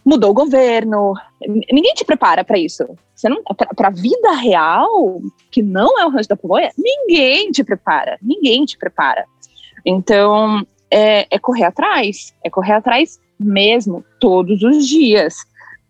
mudou 0.04 0.30
o 0.30 0.34
governo. 0.34 1.14
Ninguém 1.46 1.94
te 1.94 2.04
prepara 2.04 2.44
para 2.44 2.58
isso. 2.58 2.84
Você 3.14 3.28
não 3.28 3.42
para 3.42 3.88
a 3.88 3.90
vida 3.90 4.32
real, 4.32 5.20
que 5.50 5.62
não 5.62 5.98
é 5.98 6.06
o 6.06 6.10
rancho 6.10 6.28
da 6.28 6.36
Polônia, 6.36 6.70
ninguém 6.78 7.50
te 7.50 7.64
prepara. 7.64 8.18
Ninguém 8.22 8.64
te 8.64 8.78
prepara. 8.78 9.24
Então, 9.84 10.66
é, 10.90 11.26
é 11.30 11.38
correr 11.38 11.64
atrás, 11.64 12.34
é 12.44 12.50
correr 12.50 12.74
atrás 12.74 13.18
mesmo 13.38 14.04
todos 14.20 14.62
os 14.62 14.86
dias. 14.86 15.34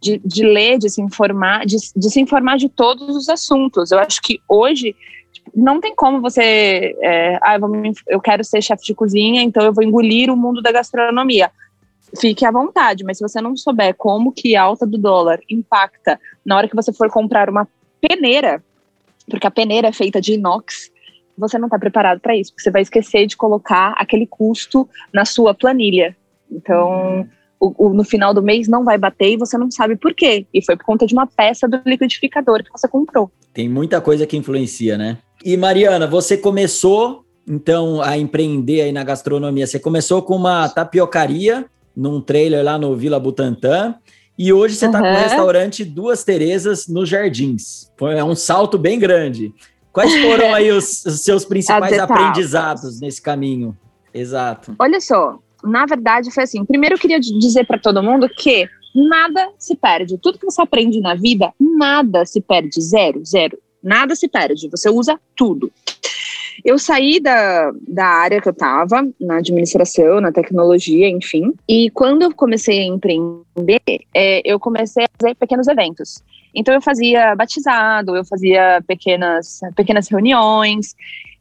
De, 0.00 0.20
de, 0.24 0.44
ler, 0.44 0.78
de 0.78 0.88
se 0.88 1.02
informar, 1.02 1.66
de, 1.66 1.76
de, 1.96 2.08
se 2.10 2.20
informar 2.20 2.56
de 2.56 2.68
todos 2.68 3.16
os 3.16 3.28
assuntos. 3.28 3.90
Eu 3.90 3.98
acho 3.98 4.22
que 4.22 4.40
hoje 4.48 4.94
tipo, 5.32 5.50
não 5.52 5.80
tem 5.80 5.92
como 5.92 6.20
você, 6.20 6.96
é, 7.02 7.36
ah, 7.42 7.56
eu, 7.56 7.92
eu 8.06 8.20
quero 8.20 8.44
ser 8.44 8.62
chefe 8.62 8.84
de 8.84 8.94
cozinha, 8.94 9.42
então 9.42 9.64
eu 9.64 9.72
vou 9.72 9.82
engolir 9.82 10.30
o 10.30 10.36
mundo 10.36 10.62
da 10.62 10.70
gastronomia 10.70 11.50
fique 12.18 12.44
à 12.44 12.50
vontade, 12.50 13.04
mas 13.04 13.18
se 13.18 13.22
você 13.22 13.40
não 13.40 13.56
souber 13.56 13.94
como 13.94 14.32
que 14.32 14.56
a 14.56 14.62
alta 14.62 14.86
do 14.86 14.98
dólar 14.98 15.40
impacta 15.48 16.18
na 16.44 16.56
hora 16.56 16.68
que 16.68 16.76
você 16.76 16.92
for 16.92 17.10
comprar 17.10 17.50
uma 17.50 17.68
peneira, 18.00 18.62
porque 19.28 19.46
a 19.46 19.50
peneira 19.50 19.88
é 19.88 19.92
feita 19.92 20.20
de 20.20 20.34
inox, 20.34 20.90
você 21.36 21.58
não 21.58 21.66
está 21.66 21.78
preparado 21.78 22.20
para 22.20 22.36
isso, 22.36 22.52
porque 22.52 22.62
você 22.62 22.70
vai 22.70 22.82
esquecer 22.82 23.26
de 23.26 23.36
colocar 23.36 23.94
aquele 23.96 24.26
custo 24.26 24.88
na 25.12 25.24
sua 25.24 25.54
planilha. 25.54 26.16
Então, 26.50 27.28
o, 27.60 27.86
o, 27.86 27.94
no 27.94 28.04
final 28.04 28.32
do 28.32 28.42
mês 28.42 28.68
não 28.68 28.84
vai 28.84 28.96
bater 28.96 29.32
e 29.32 29.36
você 29.36 29.58
não 29.58 29.70
sabe 29.70 29.96
por 29.96 30.14
quê. 30.14 30.46
E 30.52 30.64
foi 30.64 30.76
por 30.76 30.84
conta 30.84 31.06
de 31.06 31.14
uma 31.14 31.26
peça 31.26 31.68
do 31.68 31.80
liquidificador 31.84 32.62
que 32.62 32.70
você 32.70 32.86
comprou. 32.88 33.30
Tem 33.52 33.68
muita 33.68 34.00
coisa 34.00 34.26
que 34.26 34.36
influencia, 34.36 34.96
né? 34.96 35.18
E 35.44 35.56
Mariana, 35.56 36.06
você 36.06 36.36
começou 36.36 37.24
então 37.46 38.02
a 38.02 38.16
empreender 38.16 38.82
aí 38.82 38.92
na 38.92 39.02
gastronomia. 39.02 39.66
Você 39.66 39.78
começou 39.78 40.22
com 40.22 40.36
uma 40.36 40.68
tapiocaria 40.68 41.66
num 41.96 42.20
trailer 42.20 42.64
lá 42.64 42.78
no 42.78 42.94
Vila 42.94 43.18
Butantã. 43.18 43.94
E 44.38 44.52
hoje 44.52 44.76
você 44.76 44.86
está 44.86 44.98
uhum. 44.98 45.04
com 45.04 45.10
o 45.10 45.22
restaurante 45.22 45.84
Duas 45.84 46.22
Terezas 46.22 46.86
nos 46.86 47.08
Jardins. 47.08 47.90
É 48.14 48.22
um 48.22 48.36
salto 48.36 48.78
bem 48.78 48.98
grande. 48.98 49.52
Quais 49.92 50.14
foram 50.16 50.54
aí 50.54 50.70
os, 50.70 51.04
os 51.04 51.20
seus 51.22 51.44
principais 51.44 51.98
aprendizados 51.98 53.00
nesse 53.00 53.20
caminho? 53.20 53.76
Exato. 54.14 54.76
Olha 54.78 55.00
só, 55.00 55.38
na 55.62 55.86
verdade 55.86 56.30
foi 56.30 56.44
assim. 56.44 56.64
Primeiro 56.64 56.94
eu 56.94 56.98
queria 56.98 57.20
dizer 57.20 57.66
para 57.66 57.78
todo 57.78 58.02
mundo 58.02 58.28
que 58.28 58.68
nada 58.94 59.50
se 59.58 59.76
perde. 59.76 60.18
Tudo 60.18 60.38
que 60.38 60.44
você 60.44 60.62
aprende 60.62 61.00
na 61.00 61.14
vida, 61.14 61.52
nada 61.58 62.24
se 62.24 62.40
perde. 62.40 62.80
Zero, 62.80 63.24
zero. 63.24 63.58
Nada 63.82 64.14
se 64.14 64.28
perde. 64.28 64.68
Você 64.68 64.88
usa 64.90 65.18
tudo. 65.36 65.70
Eu 66.64 66.76
saí 66.76 67.20
da, 67.20 67.70
da 67.86 68.04
área 68.04 68.40
que 68.40 68.48
eu 68.48 68.52
estava, 68.52 69.08
na 69.20 69.36
administração, 69.36 70.20
na 70.20 70.32
tecnologia, 70.32 71.08
enfim. 71.08 71.54
E 71.68 71.88
quando 71.90 72.22
eu 72.22 72.34
comecei 72.34 72.80
a 72.80 72.86
empreender, 72.86 73.80
é, 74.12 74.42
eu 74.44 74.58
comecei 74.58 75.04
a 75.04 75.08
fazer 75.20 75.34
pequenos 75.36 75.68
eventos. 75.68 76.22
Então 76.52 76.74
eu 76.74 76.82
fazia 76.82 77.36
batizado, 77.36 78.16
eu 78.16 78.24
fazia 78.24 78.82
pequenas, 78.88 79.60
pequenas 79.76 80.08
reuniões 80.08 80.96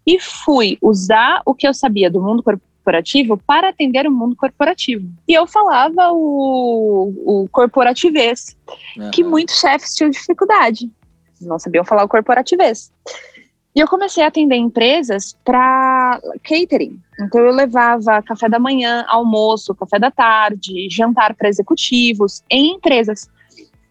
e 0.05 0.19
fui 0.19 0.77
usar 0.81 1.41
o 1.45 1.55
que 1.55 1.67
eu 1.67 1.73
sabia 1.73 2.11
do 2.11 2.21
mundo 2.21 2.43
corporativo 2.43 2.76
para 3.37 3.69
atender 3.69 4.07
o 4.07 4.11
mundo 4.11 4.35
corporativo. 4.35 5.09
E 5.27 5.33
eu 5.33 5.45
falava 5.45 6.11
o, 6.11 7.13
o 7.25 7.49
corporativez, 7.51 8.55
uhum. 8.97 9.11
que 9.11 9.23
muitos 9.23 9.59
chefes 9.59 9.93
tinham 9.95 10.09
dificuldade. 10.09 10.89
Não 11.41 11.59
sabiam 11.59 11.83
falar 11.83 12.03
o 12.03 12.07
corporativez. 12.07 12.91
E 13.75 13.79
eu 13.79 13.87
comecei 13.87 14.23
a 14.23 14.27
atender 14.27 14.55
empresas 14.55 15.37
para 15.43 16.19
catering. 16.43 16.99
Então 17.19 17.41
eu 17.41 17.51
levava 17.51 18.23
café 18.23 18.49
da 18.49 18.57
manhã, 18.57 19.05
almoço, 19.07 19.75
café 19.75 19.99
da 19.99 20.09
tarde, 20.09 20.87
jantar 20.89 21.35
para 21.35 21.49
executivos 21.49 22.41
em 22.49 22.75
empresas. 22.75 23.29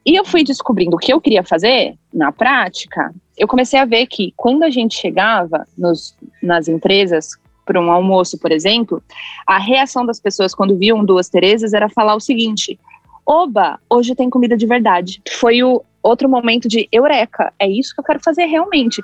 E 0.05 0.17
eu 0.17 0.25
fui 0.25 0.43
descobrindo 0.43 0.97
o 0.97 0.99
que 0.99 1.13
eu 1.13 1.21
queria 1.21 1.45
fazer 1.45 1.97
na 2.13 2.33
prática. 2.33 3.15
Eu 3.37 3.47
comecei 3.47 3.79
a 3.79 3.85
ver 3.85 4.07
que 4.07 4.33
quando 4.37 4.63
a 4.63 4.71
gente 4.71 4.97
chegava 4.97 5.67
nos, 5.77 6.17
nas 6.43 6.67
empresas 6.67 7.37
para 7.67 7.81
um 7.81 7.91
almoço, 7.91 8.39
por 8.39 8.53
exemplo, 8.53 9.03
a 9.47 9.59
reação 9.59 10.07
das 10.07 10.21
pessoas 10.21 10.55
quando 10.55 10.79
viam 10.79 11.05
duas 11.05 11.29
Terezas 11.29 11.75
era 11.75 11.89
falar 11.91 12.15
o 12.15 12.21
seguinte: 12.21 12.79
Oba, 13.27 13.79
hoje 13.91 14.15
tem 14.15 14.31
comida 14.31 14.57
de 14.57 14.67
verdade. 14.67 15.21
Foi 15.29 15.63
o 15.63 15.85
outro 16.01 16.29
momento 16.29 16.69
de 16.69 16.89
eureka, 16.93 17.53
é 17.59 17.69
isso 17.69 17.93
que 17.93 18.01
eu 18.01 18.05
quero 18.05 18.21
fazer 18.23 18.47
realmente. 18.47 19.03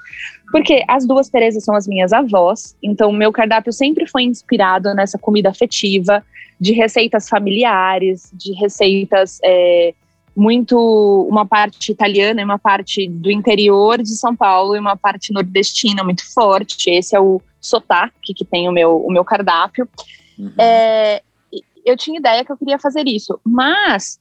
Porque 0.52 0.84
as 0.86 1.04
duas 1.04 1.28
Terezas 1.28 1.64
são 1.64 1.74
as 1.74 1.88
minhas 1.88 2.12
avós, 2.12 2.76
então 2.80 3.10
o 3.10 3.12
meu 3.12 3.32
cardápio 3.32 3.72
sempre 3.72 4.06
foi 4.06 4.22
inspirado 4.22 4.94
nessa 4.94 5.18
comida 5.18 5.50
afetiva, 5.50 6.24
de 6.60 6.72
receitas 6.72 7.28
familiares, 7.28 8.30
de 8.32 8.52
receitas 8.52 9.40
é, 9.42 9.92
muito. 10.36 11.26
uma 11.28 11.44
parte 11.44 11.90
italiana 11.90 12.40
e 12.40 12.44
uma 12.44 12.58
parte 12.58 13.08
do 13.08 13.30
interior 13.32 14.00
de 14.00 14.14
São 14.16 14.36
Paulo 14.36 14.76
e 14.76 14.78
uma 14.78 14.96
parte 14.96 15.32
nordestina 15.32 16.04
muito 16.04 16.22
forte. 16.32 16.88
Esse 16.88 17.16
é 17.16 17.20
o 17.20 17.42
sotaque 17.62 18.34
que 18.34 18.44
tem 18.44 18.68
o 18.68 18.72
meu, 18.72 18.96
o 18.96 19.10
meu 19.10 19.24
cardápio. 19.24 19.88
Uhum. 20.38 20.52
É, 20.58 21.22
eu 21.84 21.96
tinha 21.96 22.18
ideia 22.18 22.44
que 22.44 22.52
eu 22.52 22.56
queria 22.56 22.78
fazer 22.78 23.06
isso, 23.06 23.40
mas 23.44 24.20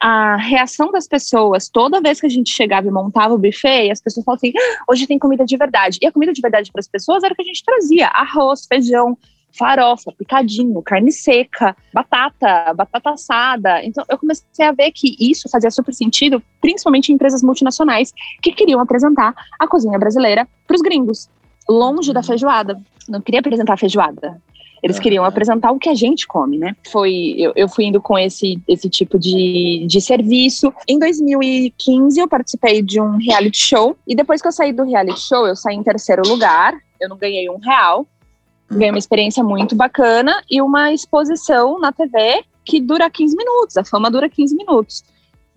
a 0.00 0.36
reação 0.36 0.92
das 0.92 1.08
pessoas, 1.08 1.68
toda 1.68 2.00
vez 2.00 2.20
que 2.20 2.26
a 2.26 2.30
gente 2.30 2.52
chegava 2.52 2.86
e 2.86 2.90
montava 2.90 3.34
o 3.34 3.38
buffet, 3.38 3.90
as 3.90 4.00
pessoas 4.00 4.24
falavam 4.24 4.40
assim: 4.48 4.52
ah, 4.56 4.84
hoje 4.88 5.06
tem 5.06 5.18
comida 5.18 5.44
de 5.44 5.56
verdade. 5.56 5.98
E 6.02 6.06
a 6.06 6.12
comida 6.12 6.32
de 6.32 6.42
verdade 6.42 6.70
para 6.70 6.80
as 6.80 6.88
pessoas 6.88 7.24
era 7.24 7.32
o 7.32 7.36
que 7.36 7.42
a 7.42 7.46
gente 7.46 7.64
trazia: 7.64 8.08
arroz, 8.08 8.66
feijão, 8.66 9.16
farofa, 9.56 10.12
picadinho, 10.12 10.82
carne 10.82 11.10
seca, 11.10 11.74
batata, 11.92 12.74
batata 12.74 13.10
assada. 13.10 13.82
Então 13.82 14.04
eu 14.08 14.18
comecei 14.18 14.64
a 14.64 14.72
ver 14.72 14.92
que 14.92 15.16
isso 15.18 15.48
fazia 15.48 15.70
super 15.70 15.94
sentido, 15.94 16.42
principalmente 16.60 17.10
em 17.10 17.14
empresas 17.14 17.42
multinacionais 17.42 18.12
que 18.42 18.52
queriam 18.52 18.80
apresentar 18.80 19.34
a 19.58 19.66
cozinha 19.66 19.98
brasileira 19.98 20.46
para 20.66 20.76
os 20.76 20.82
gringos, 20.82 21.30
longe 21.68 22.12
da 22.12 22.22
feijoada. 22.22 22.80
Não 23.08 23.20
queria 23.20 23.40
apresentar 23.40 23.74
a 23.74 23.78
feijoada. 23.78 24.40
Eles 24.82 24.98
queriam 24.98 25.24
apresentar 25.24 25.72
o 25.72 25.78
que 25.78 25.88
a 25.88 25.94
gente 25.94 26.26
come, 26.26 26.56
né? 26.56 26.76
Foi, 26.90 27.34
eu, 27.36 27.52
eu 27.56 27.68
fui 27.68 27.86
indo 27.86 28.00
com 28.00 28.16
esse, 28.16 28.62
esse 28.68 28.88
tipo 28.88 29.18
de, 29.18 29.84
de 29.88 30.00
serviço. 30.00 30.72
Em 30.86 30.98
2015, 30.98 32.20
eu 32.20 32.28
participei 32.28 32.80
de 32.80 33.00
um 33.00 33.16
reality 33.16 33.58
show. 33.58 33.96
E 34.06 34.14
depois 34.14 34.40
que 34.40 34.46
eu 34.46 34.52
saí 34.52 34.72
do 34.72 34.84
reality 34.84 35.20
show, 35.20 35.46
eu 35.46 35.56
saí 35.56 35.74
em 35.74 35.82
terceiro 35.82 36.22
lugar. 36.26 36.74
Eu 37.00 37.08
não 37.08 37.16
ganhei 37.16 37.50
um 37.50 37.58
real. 37.58 38.06
Ganhei 38.70 38.90
uma 38.90 38.98
experiência 38.98 39.42
muito 39.42 39.74
bacana 39.74 40.42
e 40.48 40.62
uma 40.62 40.92
exposição 40.92 41.78
na 41.80 41.90
TV 41.90 42.44
que 42.64 42.80
dura 42.80 43.10
15 43.10 43.36
minutos. 43.36 43.76
A 43.76 43.84
fama 43.84 44.10
dura 44.10 44.28
15 44.28 44.54
minutos. 44.54 45.02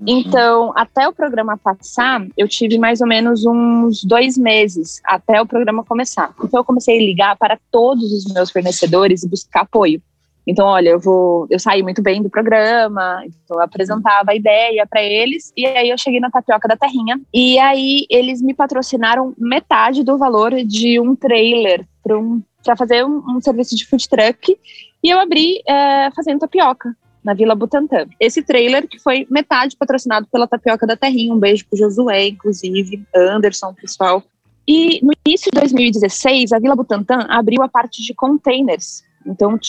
Uhum. 0.01 0.07
Então, 0.07 0.73
até 0.75 1.07
o 1.07 1.13
programa 1.13 1.57
passar, 1.57 2.25
eu 2.35 2.47
tive 2.47 2.77
mais 2.79 3.01
ou 3.01 3.07
menos 3.07 3.45
uns 3.45 4.03
dois 4.03 4.37
meses 4.37 4.99
até 5.05 5.39
o 5.39 5.45
programa 5.45 5.83
começar. 5.83 6.33
Então, 6.43 6.59
eu 6.59 6.65
comecei 6.65 6.97
a 6.97 7.01
ligar 7.01 7.37
para 7.37 7.59
todos 7.71 8.11
os 8.11 8.33
meus 8.33 8.49
fornecedores 8.51 9.23
e 9.23 9.29
buscar 9.29 9.61
apoio. 9.61 10.01
Então, 10.45 10.65
olha, 10.65 10.89
eu 10.89 10.99
vou, 10.99 11.45
eu 11.51 11.59
saí 11.59 11.83
muito 11.83 12.01
bem 12.01 12.21
do 12.21 12.29
programa, 12.29 13.23
então 13.25 13.57
eu 13.57 13.61
apresentava 13.61 14.31
a 14.31 14.35
ideia 14.35 14.87
para 14.87 15.03
eles 15.03 15.53
e 15.55 15.67
aí 15.67 15.89
eu 15.89 15.97
cheguei 15.99 16.19
na 16.19 16.31
tapioca 16.31 16.67
da 16.67 16.75
terrinha 16.75 17.21
e 17.31 17.59
aí 17.59 18.07
eles 18.09 18.41
me 18.41 18.53
patrocinaram 18.53 19.35
metade 19.37 20.03
do 20.03 20.17
valor 20.17 20.51
de 20.65 20.99
um 20.99 21.15
trailer 21.15 21.85
para 22.03 22.17
um, 22.17 22.41
fazer 22.75 23.05
um, 23.05 23.21
um, 23.29 23.39
serviço 23.39 23.75
de 23.75 23.85
food 23.85 24.09
truck 24.09 24.57
e 25.03 25.09
eu 25.09 25.19
abri 25.19 25.61
é, 25.67 26.09
fazendo 26.15 26.39
tapioca 26.39 26.89
na 27.23 27.33
Vila 27.33 27.55
Butantã. 27.55 28.07
Esse 28.19 28.41
trailer 28.41 28.87
que 28.87 28.99
foi 28.99 29.27
metade 29.29 29.75
patrocinado 29.77 30.27
pela 30.31 30.47
Tapioca 30.47 30.87
da 30.87 30.95
Terrinha, 30.95 31.33
um 31.33 31.39
beijo 31.39 31.65
pro 31.67 31.77
Josué, 31.77 32.29
inclusive, 32.29 33.03
Anderson, 33.15 33.73
pessoal. 33.73 34.23
E 34.67 34.99
no 35.03 35.11
início 35.25 35.51
de 35.51 35.59
2016, 35.59 36.51
a 36.51 36.59
Vila 36.59 36.75
Butantã 36.75 37.25
abriu 37.29 37.61
a 37.61 37.67
parte 37.67 38.01
de 38.01 38.13
containers. 38.13 39.03
Então, 39.25 39.59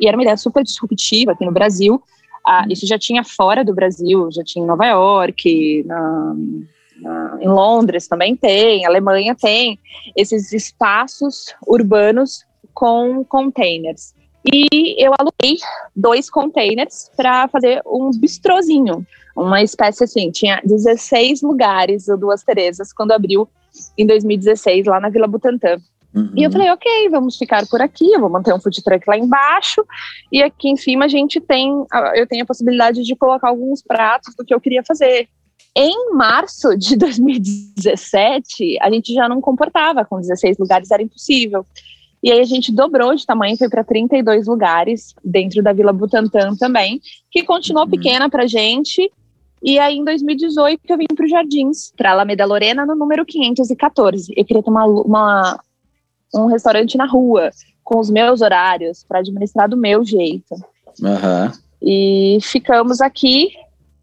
e 0.00 0.06
era 0.06 0.16
uma 0.16 0.22
ideia 0.22 0.36
super 0.36 0.62
disruptiva 0.62 1.32
aqui 1.32 1.44
no 1.44 1.52
Brasil. 1.52 2.02
Ah, 2.46 2.64
isso 2.68 2.86
já 2.86 2.98
tinha 2.98 3.22
fora 3.22 3.64
do 3.64 3.74
Brasil, 3.74 4.28
já 4.32 4.42
tinha 4.42 4.64
em 4.64 4.66
Nova 4.66 4.86
York, 4.86 5.84
na, 5.86 6.34
em 7.40 7.48
Londres 7.48 8.06
também 8.06 8.36
tem, 8.36 8.86
Alemanha 8.86 9.34
tem 9.34 9.78
esses 10.16 10.52
espaços 10.52 11.54
urbanos 11.66 12.44
com 12.72 13.24
containers. 13.24 14.14
E 14.44 14.96
eu 14.98 15.12
aluguei 15.18 15.58
dois 15.94 16.28
containers 16.28 17.10
para 17.16 17.46
fazer 17.48 17.80
um 17.86 18.10
bistrozinho, 18.10 19.06
uma 19.36 19.62
espécie 19.62 20.04
assim. 20.04 20.30
Tinha 20.30 20.60
16 20.64 21.42
lugares 21.42 22.08
o 22.08 22.16
Duas 22.16 22.42
Terezas 22.42 22.92
quando 22.92 23.12
abriu 23.12 23.48
em 23.96 24.06
2016 24.06 24.86
lá 24.86 25.00
na 25.00 25.08
Vila 25.08 25.26
Butantã. 25.26 25.78
Uhum. 26.14 26.32
E 26.36 26.42
eu 26.42 26.50
falei, 26.50 26.70
ok, 26.70 27.08
vamos 27.08 27.38
ficar 27.38 27.66
por 27.66 27.80
aqui, 27.80 28.12
eu 28.12 28.20
vou 28.20 28.28
manter 28.28 28.52
um 28.52 28.60
food 28.60 28.82
truck 28.82 29.08
lá 29.08 29.16
embaixo, 29.16 29.82
e 30.30 30.42
aqui 30.42 30.68
em 30.68 30.76
cima 30.76 31.06
a 31.06 31.08
gente 31.08 31.40
tem, 31.40 31.70
eu 32.14 32.26
tenho 32.26 32.42
a 32.42 32.46
possibilidade 32.46 33.02
de 33.02 33.16
colocar 33.16 33.48
alguns 33.48 33.82
pratos 33.82 34.34
do 34.34 34.44
que 34.44 34.52
eu 34.52 34.60
queria 34.60 34.82
fazer. 34.84 35.26
Em 35.74 36.14
março 36.14 36.76
de 36.76 36.96
2017, 36.98 38.78
a 38.80 38.90
gente 38.90 39.14
já 39.14 39.26
não 39.26 39.40
comportava 39.40 40.04
com 40.04 40.20
16 40.20 40.58
lugares, 40.58 40.90
era 40.90 41.02
impossível. 41.02 41.64
E 42.22 42.30
aí 42.30 42.40
a 42.40 42.44
gente 42.44 42.70
dobrou 42.70 43.14
de 43.14 43.26
tamanho, 43.26 43.56
foi 43.56 43.68
para 43.68 43.82
32 43.82 44.46
lugares 44.46 45.14
dentro 45.24 45.62
da 45.62 45.72
Vila 45.72 45.92
Butantã 45.92 46.54
também, 46.54 47.00
que 47.30 47.42
continuou 47.42 47.84
uhum. 47.84 47.90
pequena 47.90 48.30
para 48.30 48.46
gente. 48.46 49.10
E 49.60 49.78
aí 49.78 49.96
em 49.96 50.04
2018 50.04 50.80
eu 50.88 50.98
vim 50.98 51.06
para 51.14 51.24
os 51.24 51.30
Jardins, 51.30 51.92
para 51.96 52.12
Alameda 52.12 52.44
Lorena, 52.44 52.86
no 52.86 52.94
número 52.94 53.26
514. 53.26 54.32
Eu 54.36 54.44
queria 54.44 54.62
ter 54.62 54.70
uma, 54.70 55.58
um 56.34 56.46
restaurante 56.46 56.96
na 56.96 57.06
rua, 57.06 57.50
com 57.82 57.98
os 57.98 58.08
meus 58.08 58.40
horários, 58.40 59.04
para 59.04 59.18
administrar 59.18 59.68
do 59.68 59.76
meu 59.76 60.04
jeito. 60.04 60.54
Uhum. 61.00 61.52
E 61.82 62.38
ficamos 62.40 63.00
aqui 63.00 63.48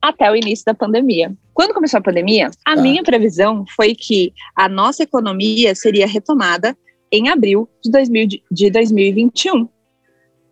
até 0.01 0.29
o 0.29 0.35
início 0.35 0.65
da 0.65 0.73
pandemia. 0.73 1.33
Quando 1.53 1.73
começou 1.73 1.97
a 1.97 2.03
pandemia, 2.03 2.51
a 2.65 2.75
tá. 2.75 2.81
minha 2.81 3.03
previsão 3.03 3.65
foi 3.75 3.95
que 3.95 4.33
a 4.55 4.67
nossa 4.67 5.03
economia 5.03 5.73
seria 5.75 6.07
retomada 6.07 6.77
em 7.11 7.29
abril 7.29 7.67
de, 7.83 7.91
2000, 7.91 8.27
de 8.51 8.69
2021. 8.69 9.67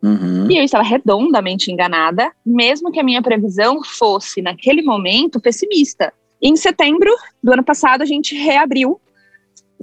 Uhum. 0.04 0.50
E 0.50 0.58
eu 0.58 0.64
estava 0.64 0.84
redondamente 0.84 1.72
enganada, 1.72 2.32
mesmo 2.46 2.92
que 2.92 3.00
a 3.00 3.04
minha 3.04 3.22
previsão 3.22 3.84
fosse, 3.84 4.42
naquele 4.42 4.82
momento, 4.82 5.40
pessimista. 5.40 6.14
Em 6.42 6.56
setembro 6.56 7.10
do 7.42 7.52
ano 7.52 7.64
passado, 7.64 8.02
a 8.02 8.06
gente 8.06 8.36
reabriu 8.36 9.00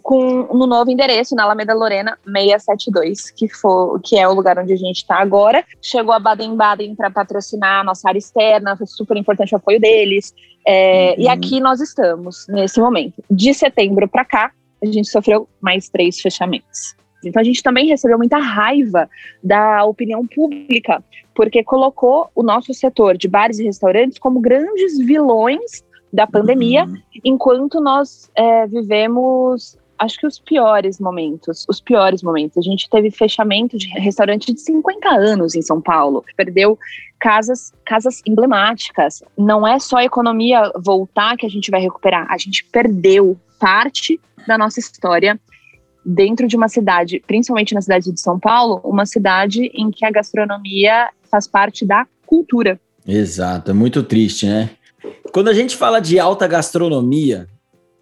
com 0.02 0.54
no 0.54 0.66
novo 0.66 0.90
endereço, 0.90 1.34
na 1.34 1.44
Alameda 1.44 1.72
Lorena 1.72 2.18
672, 2.24 3.30
que, 3.30 3.48
for, 3.48 3.98
que 4.02 4.18
é 4.18 4.28
o 4.28 4.34
lugar 4.34 4.58
onde 4.58 4.72
a 4.72 4.76
gente 4.76 4.98
está 4.98 5.16
agora. 5.16 5.64
Chegou 5.80 6.12
a 6.12 6.18
Baden-Baden 6.18 6.94
para 6.94 7.10
patrocinar 7.10 7.80
a 7.80 7.84
nossa 7.84 8.08
área 8.08 8.18
externa, 8.18 8.76
foi 8.76 8.86
super 8.86 9.16
importante 9.16 9.54
o 9.54 9.56
apoio 9.56 9.80
deles. 9.80 10.34
É, 10.66 11.14
uhum. 11.16 11.24
E 11.24 11.28
aqui 11.28 11.58
nós 11.58 11.80
estamos, 11.80 12.46
nesse 12.48 12.80
momento. 12.80 13.24
De 13.30 13.54
setembro 13.54 14.06
para 14.06 14.24
cá, 14.24 14.52
a 14.88 14.92
gente 14.92 15.08
sofreu 15.08 15.48
mais 15.60 15.88
três 15.88 16.20
fechamentos. 16.20 16.94
Então 17.24 17.40
a 17.40 17.44
gente 17.44 17.62
também 17.62 17.86
recebeu 17.86 18.18
muita 18.18 18.38
raiva 18.38 19.08
da 19.42 19.84
opinião 19.84 20.26
pública, 20.26 21.02
porque 21.34 21.64
colocou 21.64 22.30
o 22.34 22.42
nosso 22.42 22.72
setor 22.74 23.16
de 23.16 23.28
bares 23.28 23.58
e 23.58 23.64
restaurantes 23.64 24.18
como 24.18 24.40
grandes 24.40 24.98
vilões 24.98 25.82
da 26.12 26.26
pandemia, 26.26 26.84
uhum. 26.84 26.96
enquanto 27.24 27.80
nós 27.80 28.30
é, 28.36 28.66
vivemos 28.66 29.76
acho 29.98 30.18
que 30.18 30.26
os 30.26 30.38
piores 30.38 31.00
momentos, 31.00 31.64
os 31.68 31.80
piores 31.80 32.22
momentos. 32.22 32.58
A 32.58 32.62
gente 32.62 32.88
teve 32.88 33.10
fechamento 33.10 33.78
de 33.78 33.88
restaurante 33.88 34.52
de 34.52 34.60
50 34.60 35.08
anos 35.08 35.54
em 35.54 35.62
São 35.62 35.80
Paulo, 35.80 36.24
perdeu 36.36 36.78
casas, 37.18 37.72
casas 37.84 38.20
emblemáticas. 38.26 39.22
Não 39.36 39.66
é 39.66 39.78
só 39.78 39.98
a 39.98 40.04
economia 40.04 40.70
voltar 40.76 41.36
que 41.36 41.46
a 41.46 41.48
gente 41.48 41.70
vai 41.70 41.80
recuperar, 41.80 42.26
a 42.30 42.36
gente 42.36 42.64
perdeu 42.64 43.36
parte 43.64 44.20
da 44.46 44.58
nossa 44.58 44.78
história 44.78 45.40
dentro 46.04 46.46
de 46.46 46.54
uma 46.54 46.68
cidade, 46.68 47.24
principalmente 47.26 47.72
na 47.72 47.80
cidade 47.80 48.12
de 48.12 48.20
São 48.20 48.38
Paulo, 48.38 48.78
uma 48.84 49.06
cidade 49.06 49.70
em 49.72 49.90
que 49.90 50.04
a 50.04 50.10
gastronomia 50.10 51.08
faz 51.30 51.48
parte 51.48 51.86
da 51.86 52.06
cultura. 52.26 52.78
Exato, 53.08 53.70
é 53.70 53.74
muito 53.74 54.02
triste, 54.02 54.44
né? 54.44 54.68
Quando 55.32 55.48
a 55.48 55.54
gente 55.54 55.78
fala 55.78 55.98
de 55.98 56.18
alta 56.18 56.46
gastronomia, 56.46 57.48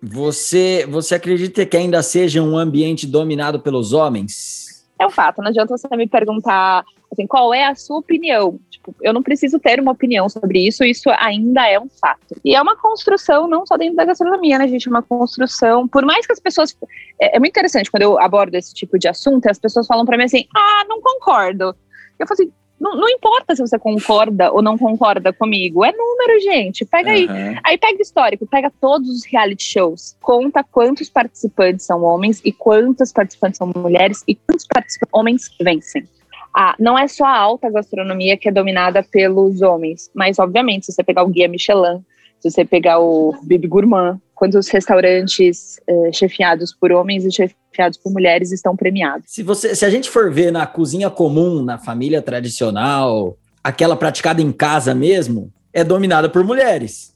você, 0.03 0.85
você 0.91 1.15
acredita 1.15 1.65
que 1.65 1.77
ainda 1.77 2.03
seja 2.03 2.43
um 2.43 2.59
ambiente 2.59 3.07
dominado 3.07 3.61
pelos 3.61 3.93
homens? 3.93 4.85
É 4.99 5.07
um 5.07 5.11
fato, 5.11 5.41
não 5.41 5.49
adianta 5.49 5.77
você 5.79 5.87
me 5.97 6.09
perguntar 6.09 6.83
assim, 7.13 7.27
qual 7.27 7.53
é 7.53 7.67
a 7.67 7.75
sua 7.75 7.99
opinião. 7.99 8.59
Tipo, 8.71 8.95
eu 9.03 9.13
não 9.13 9.23
preciso 9.23 9.59
ter 9.59 9.79
uma 9.79 9.93
opinião 9.93 10.29
sobre 10.29 10.67
isso, 10.67 10.83
isso 10.83 11.11
ainda 11.19 11.69
é 11.69 11.79
um 11.79 11.89
fato. 11.89 12.41
E 12.45 12.55
é 12.55 12.61
uma 12.61 12.77
construção 12.77 13.47
não 13.47 13.67
só 13.67 13.77
dentro 13.77 13.97
da 13.97 14.05
gastronomia, 14.05 14.59
né, 14.59 14.67
gente? 14.67 14.89
É 14.89 14.91
uma 14.91 15.03
construção, 15.03 15.87
por 15.87 16.05
mais 16.05 16.27
que 16.27 16.33
as 16.33 16.41
pessoas. 16.41 16.77
É, 17.21 17.37
é 17.37 17.39
muito 17.39 17.53
interessante 17.53 17.91
quando 17.91 18.03
eu 18.03 18.19
abordo 18.19 18.55
esse 18.55 18.75
tipo 18.75 18.99
de 18.99 19.09
assunto, 19.09 19.47
as 19.47 19.59
pessoas 19.59 19.87
falam 19.87 20.05
para 20.05 20.17
mim 20.17 20.25
assim: 20.25 20.47
ah, 20.55 20.85
não 20.89 21.01
concordo. 21.01 21.77
Eu 22.19 22.27
falo 22.27 22.41
assim, 22.41 22.53
não, 22.81 22.97
não, 22.97 23.09
importa 23.09 23.55
se 23.55 23.63
você 23.63 23.79
concorda 23.79 24.51
ou 24.53 24.61
não 24.61 24.77
concorda 24.77 25.33
comigo. 25.33 25.85
É 25.85 25.93
número, 25.93 26.41
gente. 26.41 26.85
Pega 26.85 27.11
uhum. 27.11 27.15
aí. 27.15 27.59
Aí 27.65 27.79
pega 27.79 28.03
histórico, 28.03 28.47
pega 28.47 28.73
todos 28.81 29.09
os 29.09 29.25
reality 29.25 29.63
shows. 29.63 30.17
Conta 30.21 30.65
quantos 30.65 31.09
participantes 31.09 31.87
são 31.87 32.03
homens 32.03 32.41
e 32.45 32.53
quantos 32.53 33.13
participantes 33.13 33.59
são 33.59 33.71
mulheres 33.77 34.25
e 34.27 34.35
quantos 34.35 34.67
participantes 34.67 35.09
homens 35.13 35.51
vencem. 35.61 36.05
Ah, 36.55 36.75
não 36.79 36.99
é 36.99 37.09
só 37.09 37.25
a 37.25 37.37
alta 37.37 37.71
gastronomia 37.71 38.37
que 38.37 38.49
é 38.49 38.53
dominada 38.53 39.03
pelos 39.03 39.63
homens, 39.63 40.11
mas 40.15 40.39
obviamente, 40.39 40.87
se 40.87 40.93
você 40.93 41.03
pegar 41.03 41.23
o 41.23 41.29
Guia 41.29 41.49
Michelin, 41.49 42.05
se 42.41 42.51
você 42.51 42.65
pegar 42.65 42.99
o 42.99 43.35
Bibi 43.43 43.69
Gourmand, 43.69 44.21
quantos 44.35 44.69
restaurantes 44.69 45.81
eh, 45.87 46.13
chefiados 46.13 46.75
por 46.75 46.91
homens 46.91 47.25
e 47.25 47.31
chefiados 47.31 47.97
por 47.97 48.13
mulheres 48.13 48.51
estão 48.51 48.77
premiados. 48.77 49.27
Se, 49.29 49.43
você, 49.43 49.75
se 49.75 49.85
a 49.85 49.91
gente 49.91 50.11
for 50.11 50.33
ver 50.33 50.51
na 50.51 50.67
cozinha 50.67 51.09
comum, 51.09 51.63
na 51.63 51.79
família 51.79 52.21
tradicional, 52.21 53.39
aquela 53.63 53.95
praticada 53.97 54.43
em 54.43 54.51
casa 54.51 54.95
mesmo, 54.95 55.53
é 55.73 55.85
dominada 55.85 56.29
por 56.29 56.45
mulheres. 56.45 57.12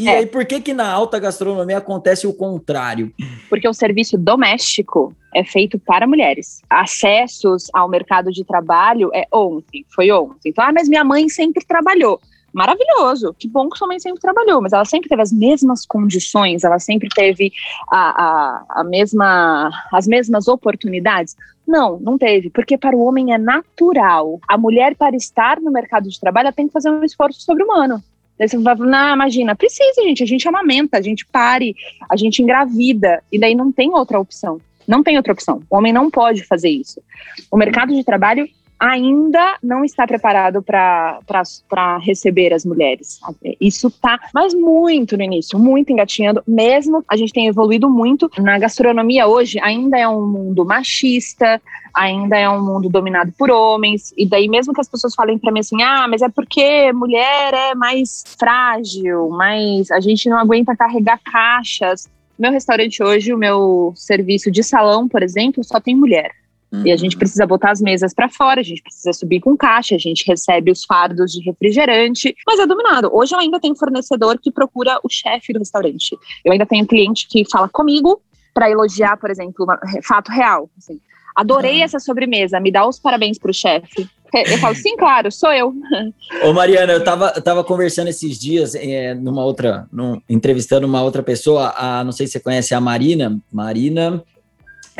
E 0.00 0.08
é. 0.08 0.16
aí, 0.16 0.26
por 0.26 0.46
que 0.46 0.62
que 0.62 0.72
na 0.72 0.90
alta 0.90 1.18
gastronomia 1.18 1.76
acontece 1.76 2.26
o 2.26 2.32
contrário? 2.32 3.12
Porque 3.50 3.68
o 3.68 3.74
serviço 3.74 4.16
doméstico 4.16 5.14
é 5.34 5.44
feito 5.44 5.78
para 5.78 6.06
mulheres. 6.06 6.62
Acessos 6.70 7.66
ao 7.74 7.86
mercado 7.86 8.30
de 8.32 8.42
trabalho 8.42 9.10
é 9.12 9.26
ontem, 9.30 9.84
foi 9.94 10.10
ontem. 10.10 10.48
Então, 10.48 10.64
ah, 10.64 10.72
mas 10.72 10.88
minha 10.88 11.04
mãe 11.04 11.28
sempre 11.28 11.62
trabalhou 11.66 12.18
maravilhoso. 12.50 13.34
Que 13.38 13.46
bom 13.46 13.68
que 13.68 13.76
sua 13.76 13.88
mãe 13.88 14.00
sempre 14.00 14.22
trabalhou, 14.22 14.62
mas 14.62 14.72
ela 14.72 14.86
sempre 14.86 15.10
teve 15.10 15.20
as 15.20 15.30
mesmas 15.30 15.84
condições, 15.84 16.64
ela 16.64 16.78
sempre 16.78 17.10
teve 17.14 17.52
a, 17.90 18.24
a, 18.24 18.80
a 18.80 18.84
mesma, 18.84 19.70
as 19.92 20.06
mesmas 20.06 20.48
oportunidades. 20.48 21.36
Não, 21.68 22.00
não 22.00 22.16
teve, 22.16 22.48
porque 22.48 22.78
para 22.78 22.96
o 22.96 23.04
homem 23.04 23.34
é 23.34 23.38
natural. 23.38 24.40
A 24.48 24.56
mulher, 24.56 24.96
para 24.96 25.14
estar 25.14 25.60
no 25.60 25.70
mercado 25.70 26.08
de 26.08 26.18
trabalho, 26.18 26.46
ela 26.46 26.54
tem 26.54 26.66
que 26.66 26.72
fazer 26.72 26.90
um 26.90 27.04
esforço 27.04 27.42
sobre-humano. 27.42 28.02
Daí 28.40 28.48
você 28.48 28.56
não, 28.56 29.14
imagina, 29.14 29.54
precisa, 29.54 30.02
gente, 30.02 30.22
a 30.22 30.26
gente 30.26 30.48
amamenta, 30.48 30.96
a 30.96 31.02
gente 31.02 31.26
pare, 31.26 31.76
a 32.08 32.16
gente 32.16 32.40
engravida, 32.40 33.22
e 33.30 33.38
daí 33.38 33.54
não 33.54 33.70
tem 33.70 33.90
outra 33.90 34.18
opção. 34.18 34.58
Não 34.88 35.02
tem 35.02 35.18
outra 35.18 35.34
opção. 35.34 35.62
O 35.68 35.76
homem 35.76 35.92
não 35.92 36.10
pode 36.10 36.42
fazer 36.44 36.70
isso. 36.70 37.02
O 37.50 37.56
mercado 37.58 37.94
de 37.94 38.02
trabalho 38.02 38.48
ainda 38.80 39.58
não 39.62 39.84
está 39.84 40.06
preparado 40.06 40.62
para 40.62 41.98
receber 41.98 42.54
as 42.54 42.64
mulheres. 42.64 43.20
Isso 43.60 43.88
está, 43.88 44.18
mas 44.32 44.54
muito 44.54 45.18
no 45.18 45.22
início, 45.22 45.58
muito 45.58 45.92
engatinhando. 45.92 46.42
Mesmo 46.48 47.04
a 47.06 47.14
gente 47.14 47.32
tem 47.32 47.46
evoluído 47.46 47.90
muito 47.90 48.30
na 48.38 48.58
gastronomia 48.58 49.26
hoje, 49.26 49.60
ainda 49.60 49.98
é 49.98 50.08
um 50.08 50.26
mundo 50.26 50.64
machista, 50.64 51.60
ainda 51.92 52.38
é 52.38 52.48
um 52.48 52.64
mundo 52.64 52.88
dominado 52.88 53.32
por 53.36 53.50
homens. 53.50 54.14
E 54.16 54.24
daí, 54.24 54.48
mesmo 54.48 54.72
que 54.72 54.80
as 54.80 54.88
pessoas 54.88 55.14
falem 55.14 55.38
para 55.38 55.52
mim 55.52 55.60
assim, 55.60 55.82
ah, 55.82 56.06
mas 56.08 56.22
é 56.22 56.28
porque 56.30 56.90
mulher 56.92 57.52
é 57.52 57.74
mais 57.74 58.24
frágil, 58.38 59.28
mas 59.28 59.90
a 59.90 60.00
gente 60.00 60.26
não 60.30 60.38
aguenta 60.38 60.74
carregar 60.74 61.20
caixas. 61.22 62.08
Meu 62.38 62.50
restaurante 62.50 63.02
hoje, 63.02 63.34
o 63.34 63.38
meu 63.38 63.92
serviço 63.94 64.50
de 64.50 64.62
salão, 64.62 65.06
por 65.06 65.22
exemplo, 65.22 65.62
só 65.62 65.78
tem 65.78 65.94
mulher. 65.94 66.39
Uhum. 66.72 66.86
E 66.86 66.92
a 66.92 66.96
gente 66.96 67.16
precisa 67.16 67.46
botar 67.46 67.72
as 67.72 67.80
mesas 67.80 68.14
para 68.14 68.28
fora, 68.28 68.60
a 68.60 68.64
gente 68.64 68.82
precisa 68.82 69.12
subir 69.12 69.40
com 69.40 69.56
caixa, 69.56 69.94
a 69.94 69.98
gente 69.98 70.24
recebe 70.26 70.70
os 70.70 70.84
fardos 70.84 71.32
de 71.32 71.42
refrigerante, 71.42 72.34
mas 72.46 72.60
é 72.60 72.66
dominado. 72.66 73.10
Hoje 73.12 73.34
eu 73.34 73.38
ainda 73.38 73.58
tenho 73.58 73.74
fornecedor 73.74 74.38
que 74.38 74.52
procura 74.52 74.98
o 75.02 75.08
chefe 75.08 75.52
do 75.52 75.58
restaurante. 75.58 76.16
Eu 76.44 76.52
ainda 76.52 76.66
tenho 76.66 76.86
cliente 76.86 77.26
que 77.28 77.44
fala 77.50 77.68
comigo 77.68 78.20
para 78.54 78.70
elogiar, 78.70 79.16
por 79.16 79.30
exemplo, 79.30 79.66
um 79.66 80.02
fato 80.02 80.30
real. 80.30 80.70
Assim, 80.78 81.00
Adorei 81.34 81.78
uhum. 81.78 81.84
essa 81.84 81.98
sobremesa, 81.98 82.60
me 82.60 82.70
dá 82.70 82.86
os 82.86 82.98
parabéns 82.98 83.38
pro 83.38 83.54
chefe. 83.54 84.08
Eu 84.32 84.58
falo, 84.58 84.76
sim, 84.76 84.96
claro, 84.96 85.32
sou 85.32 85.52
eu. 85.52 85.74
Ô, 86.44 86.52
Mariana, 86.52 86.92
eu 86.92 87.02
tava, 87.02 87.32
eu 87.34 87.42
tava 87.42 87.64
conversando 87.64 88.08
esses 88.08 88.38
dias, 88.38 88.74
é, 88.76 89.14
numa 89.14 89.44
outra, 89.44 89.88
num, 89.92 90.20
entrevistando 90.28 90.86
uma 90.86 91.02
outra 91.02 91.22
pessoa, 91.22 91.74
a, 91.76 92.04
não 92.04 92.12
sei 92.12 92.26
se 92.26 92.34
você 92.34 92.40
conhece 92.40 92.74
a 92.74 92.80
Marina. 92.80 93.40
Marina 93.52 94.22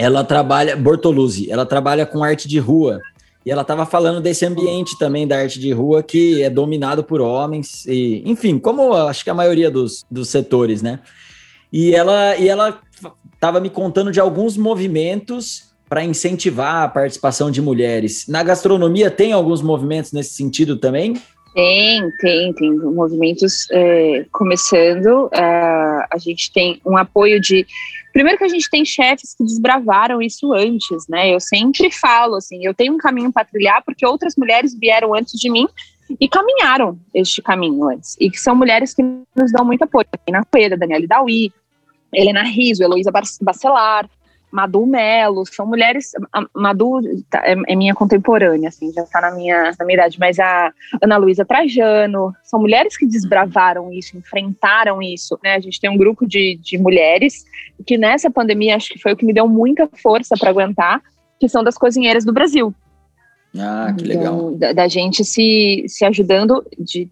ela 0.00 0.24
trabalha, 0.24 0.74
Bortoluzzi, 0.76 1.50
ela 1.50 1.66
trabalha 1.66 2.06
com 2.06 2.24
arte 2.24 2.48
de 2.48 2.58
rua. 2.58 3.00
E 3.44 3.50
ela 3.50 3.60
estava 3.60 3.84
falando 3.84 4.20
desse 4.20 4.46
ambiente 4.46 4.98
também 4.98 5.26
da 5.26 5.38
arte 5.38 5.58
de 5.58 5.72
rua 5.72 6.02
que 6.02 6.42
é 6.42 6.48
dominado 6.48 7.04
por 7.04 7.20
homens, 7.20 7.86
e, 7.86 8.22
enfim, 8.24 8.58
como 8.58 8.94
acho 8.94 9.22
que 9.24 9.30
a 9.30 9.34
maioria 9.34 9.70
dos, 9.70 10.04
dos 10.10 10.28
setores, 10.28 10.80
né? 10.82 11.00
E 11.72 11.94
ela 11.94 12.36
e 12.36 12.48
ela 12.48 12.80
estava 13.34 13.60
me 13.60 13.70
contando 13.70 14.10
de 14.10 14.20
alguns 14.20 14.56
movimentos 14.56 15.70
para 15.88 16.04
incentivar 16.04 16.84
a 16.84 16.88
participação 16.88 17.50
de 17.50 17.60
mulheres. 17.60 18.26
Na 18.28 18.42
gastronomia 18.42 19.10
tem 19.10 19.32
alguns 19.32 19.60
movimentos 19.60 20.12
nesse 20.12 20.34
sentido 20.34 20.76
também? 20.76 21.20
Tem, 21.54 22.10
tem, 22.20 22.52
tem 22.52 22.76
movimentos 22.76 23.66
é, 23.70 24.24
começando. 24.30 25.28
É, 25.32 25.40
a 26.10 26.16
gente 26.18 26.52
tem 26.52 26.80
um 26.86 26.96
apoio 26.96 27.40
de. 27.40 27.66
Primeiro 28.12 28.38
que 28.38 28.44
a 28.44 28.49
gente 28.49 28.68
tem 28.68 28.85
chefes 28.85 29.35
que 29.35 29.44
desbravaram 29.44 30.20
isso 30.20 30.53
antes, 30.53 31.07
né? 31.09 31.33
Eu 31.33 31.40
sempre 31.40 31.90
falo 31.90 32.37
assim, 32.37 32.64
eu 32.64 32.75
tenho 32.75 32.94
um 32.94 32.99
caminho 32.99 33.33
para 33.33 33.44
trilhar 33.44 33.83
porque 33.85 34.05
outras 34.05 34.35
mulheres 34.37 34.77
vieram 34.79 35.14
antes 35.14 35.38
de 35.38 35.51
mim 35.51 35.68
e 36.20 36.29
caminharam 36.29 36.99
este 37.14 37.40
caminho 37.40 37.88
antes. 37.88 38.16
E 38.20 38.31
que 38.31 38.38
são 38.38 38.55
mulheres 38.55 38.94
que 38.94 39.03
nos 39.03 39.53
dão 39.53 39.64
muito 39.64 39.83
apoio. 39.83 40.07
Na 40.29 40.44
Coelha, 40.44 40.77
Daniela 40.77 41.07
Dawi, 41.07 41.53
Helena 42.12 42.42
Riso, 42.42 42.83
Heloísa 42.83 43.12
Bacelar, 43.40 44.09
Madu 44.50 44.86
Melo, 44.86 45.44
são 45.46 45.66
mulheres. 45.66 46.12
A 46.32 46.44
Madu 46.54 47.00
tá, 47.28 47.42
é, 47.44 47.54
é, 47.68 47.76
minha 47.76 47.94
contemporânea, 47.94 48.68
assim, 48.68 48.92
já 48.92 49.02
está 49.02 49.20
na 49.20 49.30
minha, 49.32 49.72
na 49.78 49.84
minha 49.84 49.98
idade, 49.98 50.18
mas 50.18 50.38
a 50.38 50.72
Ana 51.02 51.16
Luísa 51.16 51.44
Trajano, 51.44 52.34
são 52.42 52.60
mulheres 52.60 52.96
que 52.96 53.06
desbravaram 53.06 53.92
isso, 53.92 54.16
enfrentaram 54.16 55.00
isso. 55.00 55.38
Né? 55.42 55.54
A 55.54 55.60
gente 55.60 55.80
tem 55.80 55.90
um 55.90 55.96
grupo 55.96 56.26
de, 56.26 56.58
de 56.62 56.78
mulheres 56.78 57.44
que 57.86 57.96
nessa 57.96 58.30
pandemia 58.30 58.76
acho 58.76 58.90
que 58.90 58.98
foi 58.98 59.12
o 59.12 59.16
que 59.16 59.24
me 59.24 59.32
deu 59.32 59.48
muita 59.48 59.88
força 60.02 60.34
para 60.38 60.50
aguentar, 60.50 61.00
que 61.38 61.48
são 61.48 61.64
das 61.64 61.78
cozinheiras 61.78 62.24
do 62.24 62.32
Brasil. 62.32 62.74
Ah, 63.58 63.92
que 63.96 64.04
legal. 64.04 64.34
Então, 64.34 64.58
da, 64.58 64.72
da, 64.72 64.88
gente 64.88 65.24
se, 65.24 65.84
se 65.88 66.04
ajudando 66.04 66.64
de 66.78 67.10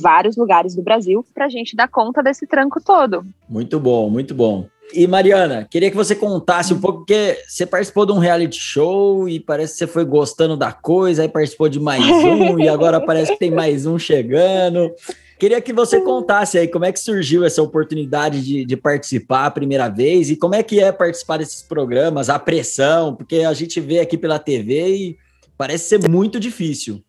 vários 0.00 0.36
lugares 0.36 0.74
do 0.74 0.82
Brasil 0.82 1.24
para 1.34 1.46
a 1.46 1.48
gente 1.48 1.76
dar 1.76 1.88
conta 1.88 2.22
desse 2.22 2.46
tranco 2.46 2.80
todo. 2.82 3.26
Muito 3.48 3.78
bom, 3.80 4.08
muito 4.08 4.34
bom. 4.34 4.66
E 4.94 5.08
Mariana, 5.08 5.66
queria 5.68 5.90
que 5.90 5.96
você 5.96 6.14
contasse 6.14 6.72
um 6.72 6.80
pouco, 6.80 6.98
porque 7.00 7.36
você 7.48 7.66
participou 7.66 8.06
de 8.06 8.12
um 8.12 8.18
reality 8.18 8.60
show 8.60 9.28
e 9.28 9.40
parece 9.40 9.72
que 9.72 9.78
você 9.78 9.86
foi 9.88 10.04
gostando 10.04 10.56
da 10.56 10.72
coisa, 10.72 11.22
aí 11.22 11.28
participou 11.28 11.68
de 11.68 11.80
mais 11.80 12.04
um 12.04 12.60
e 12.60 12.68
agora 12.68 13.00
parece 13.00 13.32
que 13.32 13.38
tem 13.38 13.50
mais 13.50 13.86
um 13.86 13.98
chegando. 13.98 14.92
Queria 15.36 15.60
que 15.60 15.72
você 15.72 16.00
contasse 16.00 16.56
aí 16.56 16.68
como 16.68 16.84
é 16.84 16.92
que 16.92 17.00
surgiu 17.00 17.44
essa 17.44 17.60
oportunidade 17.60 18.40
de, 18.40 18.64
de, 18.64 18.76
participar 18.76 19.46
a 19.46 19.50
primeira 19.50 19.88
vez 19.88 20.30
e 20.30 20.36
como 20.36 20.54
é 20.54 20.62
que 20.62 20.78
é 20.78 20.92
participar 20.92 21.38
desses 21.38 21.60
programas, 21.60 22.30
a 22.30 22.38
pressão, 22.38 23.16
porque 23.16 23.38
a 23.38 23.52
gente 23.52 23.80
vê 23.80 23.98
aqui 23.98 24.16
pela 24.16 24.38
TV 24.38 24.96
e 24.96 25.18
parece 25.58 25.88
ser 25.88 26.08
muito 26.08 26.38
difícil. 26.38 27.02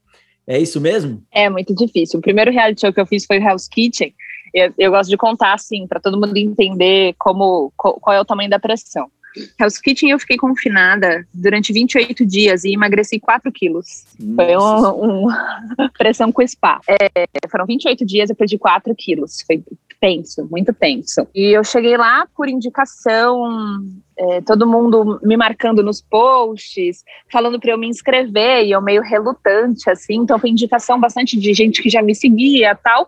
É 0.48 0.60
isso 0.60 0.82
mesmo? 0.82 1.24
É 1.32 1.50
muito 1.50 1.74
difícil. 1.76 2.20
O 2.20 2.22
primeiro 2.22 2.52
reality 2.52 2.82
show 2.82 2.94
que 2.94 3.00
eu 3.00 3.06
fiz 3.06 3.26
foi 3.26 3.40
o 3.40 3.44
Hell's 3.44 3.68
Kitchen. 3.68 4.14
Eu, 4.56 4.74
eu 4.78 4.92
gosto 4.92 5.10
de 5.10 5.18
contar 5.18 5.54
assim, 5.54 5.86
para 5.86 6.00
todo 6.00 6.20
mundo 6.20 6.38
entender 6.38 7.14
como 7.20 7.74
qual, 7.76 8.16
é 8.16 8.22
o 8.22 8.26
tamanho 8.26 8.50
da 8.50 8.58
pressão. 8.58 9.12
Hell's 9.60 9.78
Kitchen 9.78 10.12
eu 10.12 10.20
fiquei 10.20 10.38
confinada 10.38 11.28
durante 11.34 11.74
28 11.74 12.26
dias 12.26 12.64
e 12.64 12.72
emagreci 12.72 13.20
4 13.20 13.52
quilos. 13.52 14.06
Foi 14.34 14.56
uma 14.56 14.94
um, 14.94 15.28
pressão 15.98 16.32
com 16.32 16.48
spa. 16.48 16.80
É, 16.88 17.26
foram 17.50 17.66
28 17.66 18.06
dias, 18.06 18.30
eu 18.30 18.36
perdi 18.36 18.58
4 18.58 18.96
quilos. 18.96 19.42
Foi 19.46 19.62
tenso, 20.00 20.48
muito 20.50 20.74
tenso. 20.74 21.28
E 21.34 21.56
eu 21.56 21.64
cheguei 21.64 21.98
lá 21.98 22.28
por 22.36 22.48
indicação, 22.48 23.84
é, 24.18 24.42
todo 24.42 24.68
mundo 24.68 25.20
me 25.24 25.36
marcando 25.36 25.84
nos 25.84 26.02
posts, 26.02 27.04
falando 27.32 27.60
para 27.60 27.72
eu 27.72 27.78
me 27.78 27.88
inscrever, 27.88 28.66
e 28.66 28.72
eu 28.72 28.82
meio 28.82 29.02
relutante, 29.02 29.90
assim. 29.90 30.16
Então 30.16 30.40
foi 30.40 30.50
indicação 30.50 31.00
bastante 31.00 31.38
de 31.38 31.54
gente 31.54 31.82
que 31.82 31.90
já 31.90 32.02
me 32.02 32.16
seguia 32.16 32.76
tal. 32.76 33.08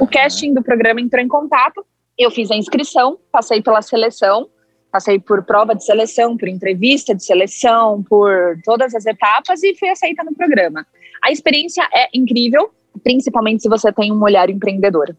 O 0.00 0.06
casting 0.06 0.54
do 0.54 0.62
programa 0.62 1.00
entrou 1.00 1.22
em 1.22 1.28
contato, 1.28 1.84
eu 2.18 2.30
fiz 2.30 2.50
a 2.50 2.56
inscrição, 2.56 3.18
passei 3.30 3.62
pela 3.62 3.82
seleção, 3.82 4.48
passei 4.90 5.18
por 5.18 5.44
prova 5.44 5.74
de 5.74 5.84
seleção, 5.84 6.36
por 6.36 6.48
entrevista 6.48 7.14
de 7.14 7.24
seleção, 7.24 8.02
por 8.02 8.56
todas 8.64 8.94
as 8.94 9.06
etapas 9.06 9.62
e 9.62 9.74
fui 9.74 9.88
aceita 9.88 10.22
no 10.22 10.34
programa. 10.34 10.86
A 11.22 11.32
experiência 11.32 11.82
é 11.92 12.08
incrível, 12.14 12.70
principalmente 13.02 13.62
se 13.62 13.68
você 13.68 13.92
tem 13.92 14.12
um 14.12 14.22
olhar 14.22 14.48
empreendedor. 14.48 15.16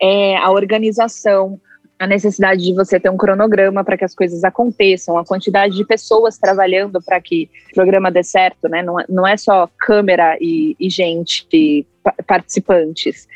É, 0.00 0.36
a 0.36 0.50
organização, 0.50 1.58
a 1.98 2.06
necessidade 2.06 2.62
de 2.62 2.74
você 2.74 3.00
ter 3.00 3.08
um 3.08 3.16
cronograma 3.16 3.82
para 3.82 3.96
que 3.96 4.04
as 4.04 4.14
coisas 4.14 4.44
aconteçam, 4.44 5.16
a 5.16 5.24
quantidade 5.24 5.74
de 5.74 5.84
pessoas 5.86 6.36
trabalhando 6.36 7.02
para 7.02 7.20
que 7.20 7.48
o 7.70 7.74
programa 7.74 8.10
dê 8.10 8.22
certo, 8.22 8.68
né? 8.68 8.82
Não, 8.82 9.00
é, 9.00 9.04
não 9.08 9.26
é 9.26 9.36
só 9.36 9.68
câmera 9.78 10.36
e, 10.40 10.76
e 10.78 10.90
gente, 10.90 11.46
e 11.52 11.86
participantes. 12.26 13.26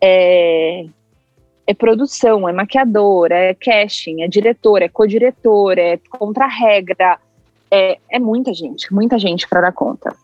É, 0.00 0.84
é 1.66 1.74
produção, 1.74 2.48
é 2.48 2.52
maquiador, 2.52 3.30
é 3.30 3.54
casting, 3.54 4.22
é 4.22 4.28
diretor, 4.28 4.80
é 4.82 4.88
co-diretor, 4.88 5.76
é 5.78 5.98
contra-regra. 6.10 7.18
É, 7.70 7.98
é 8.10 8.18
muita 8.18 8.54
gente, 8.54 8.92
muita 8.92 9.18
gente 9.18 9.46
para 9.46 9.60
dar 9.60 9.72
conta. 9.72 10.14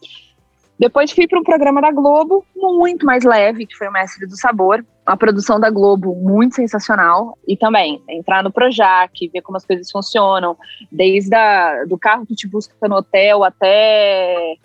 Depois 0.78 1.12
fui 1.12 1.28
para 1.28 1.38
um 1.38 1.44
programa 1.44 1.80
da 1.80 1.92
Globo, 1.92 2.44
muito 2.56 3.06
mais 3.06 3.22
leve, 3.22 3.66
que 3.66 3.76
foi 3.76 3.88
o 3.88 3.92
Mestre 3.92 4.26
do 4.26 4.36
Sabor. 4.36 4.84
A 5.06 5.16
produção 5.16 5.60
da 5.60 5.70
Globo, 5.70 6.14
muito 6.14 6.56
sensacional. 6.56 7.38
E 7.46 7.56
também, 7.56 8.02
entrar 8.08 8.42
no 8.42 8.50
Projac, 8.50 9.12
ver 9.28 9.42
como 9.42 9.56
as 9.56 9.64
coisas 9.64 9.90
funcionam, 9.90 10.56
desde 10.90 11.34
a, 11.34 11.84
do 11.84 11.96
carro 11.96 12.26
que 12.26 12.34
te 12.34 12.48
busca 12.48 12.74
no 12.88 12.96
hotel 12.96 13.44
até 13.44 14.56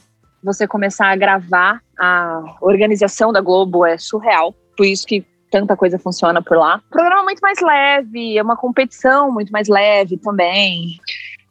você 0.43 0.67
começar 0.67 1.11
a 1.11 1.15
gravar. 1.15 1.79
A 1.99 2.55
organização 2.61 3.31
da 3.31 3.41
Globo 3.41 3.85
é 3.85 3.97
surreal. 3.97 4.55
Por 4.79 4.85
isso 4.85 5.05
que 5.05 5.25
tanta 5.51 5.75
coisa 5.75 5.99
funciona 5.99 6.41
por 6.41 6.55
lá. 6.55 6.81
Programa 6.89 7.23
muito 7.23 7.41
mais 7.41 7.59
leve, 7.59 8.37
é 8.37 8.41
uma 8.41 8.55
competição 8.55 9.29
muito 9.29 9.51
mais 9.51 9.67
leve 9.67 10.15
também. 10.15 10.97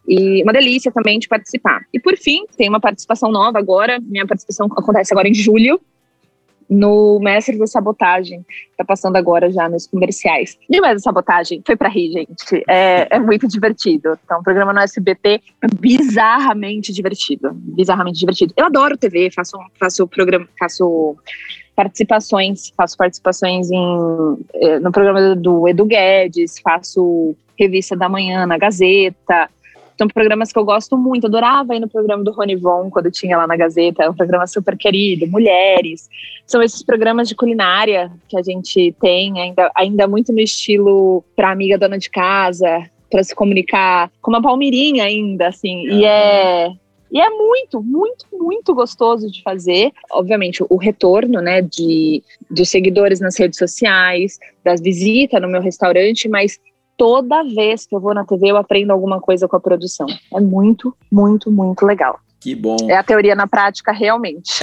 E 0.07 0.41
uma 0.41 0.51
delícia 0.51 0.91
também 0.91 1.19
de 1.19 1.27
participar. 1.27 1.81
E 1.93 1.99
por 1.99 2.17
fim, 2.17 2.47
tem 2.57 2.67
uma 2.67 2.79
participação 2.79 3.31
nova 3.31 3.59
agora. 3.59 3.99
Minha 4.01 4.25
participação 4.25 4.65
acontece 4.65 5.13
agora 5.13 5.27
em 5.27 5.35
julho, 5.35 5.79
no 6.69 7.19
Mestre 7.19 7.57
da 7.57 7.65
Sabotagem. 7.65 8.45
Tá 8.77 8.85
passando 8.85 9.15
agora 9.15 9.51
já 9.51 9.67
nos 9.67 9.87
comerciais. 9.87 10.57
E 10.69 10.79
o 10.79 10.81
Mestre 10.81 10.97
da 10.97 11.01
Sabotagem 11.01 11.61
foi 11.65 11.75
para 11.75 11.89
rir, 11.89 12.11
gente. 12.11 12.63
É, 12.69 13.07
é 13.09 13.19
muito 13.19 13.47
divertido. 13.47 14.17
Então, 14.23 14.39
um 14.39 14.43
programa 14.43 14.71
no 14.71 14.79
SBT 14.79 15.41
bizarramente 15.79 16.93
divertido. 16.93 17.51
Bizarramente 17.53 18.19
divertido. 18.19 18.53
Eu 18.55 18.67
adoro 18.67 18.97
TV, 18.97 19.31
faço, 19.31 19.57
faço 19.79 20.07
programa, 20.07 20.47
faço 20.59 21.17
participações, 21.75 22.73
faço 22.75 22.97
participações 22.97 23.71
em, 23.71 24.37
eh, 24.53 24.79
no 24.79 24.91
programa 24.91 25.33
do 25.33 25.65
Edu 25.65 25.85
Guedes, 25.85 26.59
faço 26.59 27.33
revista 27.57 27.95
da 27.95 28.09
manhã 28.09 28.45
na 28.45 28.57
Gazeta. 28.57 29.49
São 29.99 30.07
programas 30.07 30.53
que 30.53 30.57
eu 30.57 30.63
gosto 30.63 30.97
muito. 30.97 31.27
Adorava 31.27 31.75
ir 31.75 31.81
no 31.81 31.89
programa 31.89 32.23
do 32.23 32.31
Rony 32.31 32.55
Von, 32.55 32.89
quando 32.89 33.11
tinha 33.11 33.37
lá 33.37 33.45
na 33.45 33.57
Gazeta. 33.57 34.03
É 34.03 34.09
um 34.09 34.13
programa 34.13 34.47
super 34.47 34.77
querido. 34.77 35.27
Mulheres. 35.27 36.09
São 36.47 36.63
esses 36.63 36.81
programas 36.81 37.27
de 37.27 37.35
culinária 37.35 38.09
que 38.29 38.37
a 38.39 38.41
gente 38.41 38.95
tem, 39.01 39.37
ainda, 39.41 39.69
ainda 39.75 40.07
muito 40.07 40.31
no 40.31 40.39
estilo 40.39 41.21
para 41.35 41.51
amiga 41.51 41.77
dona 41.77 41.97
de 41.97 42.09
casa, 42.09 42.89
para 43.11 43.21
se 43.25 43.35
comunicar 43.35 44.09
com 44.21 44.31
uma 44.31 44.41
palmeirinha 44.41 45.03
ainda, 45.03 45.49
assim. 45.49 45.85
E 45.89 46.05
é 46.05 46.71
e 47.11 47.19
é 47.19 47.29
muito, 47.29 47.81
muito, 47.81 48.25
muito 48.31 48.73
gostoso 48.73 49.29
de 49.29 49.41
fazer. 49.41 49.91
Obviamente, 50.11 50.63
o 50.69 50.77
retorno, 50.77 51.41
né, 51.41 51.61
de, 51.61 52.23
dos 52.49 52.69
seguidores 52.69 53.19
nas 53.19 53.37
redes 53.37 53.57
sociais, 53.57 54.37
das 54.63 54.79
visitas 54.79 55.41
no 55.41 55.47
meu 55.49 55.59
restaurante, 55.59 56.29
mas 56.29 56.57
toda 56.99 57.45
vez 57.45 57.85
que 57.85 57.95
eu 57.95 57.99
vou 58.01 58.13
na 58.13 58.25
TV 58.25 58.51
eu 58.51 58.57
aprendo 58.57 58.91
alguma 58.91 59.21
coisa 59.21 59.47
com 59.47 59.55
a 59.55 59.59
produção. 59.59 60.05
É 60.35 60.41
muito, 60.41 60.93
muito, 61.09 61.49
muito 61.49 61.85
legal. 61.85 62.19
Que 62.41 62.53
bom. 62.53 62.75
É 62.89 62.97
a 62.97 63.03
teoria 63.03 63.35
na 63.35 63.47
prática, 63.47 63.93
realmente. 63.93 64.61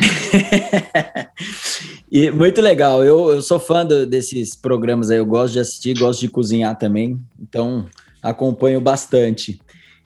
e 2.12 2.31
muito 2.31 2.61
legal. 2.61 3.03
Eu, 3.03 3.31
eu 3.31 3.42
sou 3.42 3.59
fã 3.59 3.87
do, 3.87 4.07
desses 4.07 4.55
programas 4.55 5.11
aí. 5.11 5.16
Eu 5.16 5.27
gosto 5.27 5.55
de 5.55 5.61
assistir, 5.61 5.99
gosto 5.99 6.20
de 6.20 6.29
cozinhar 6.29 6.77
também. 6.79 7.18
Então, 7.40 7.87
acompanho 8.22 8.81
bastante. 8.81 9.59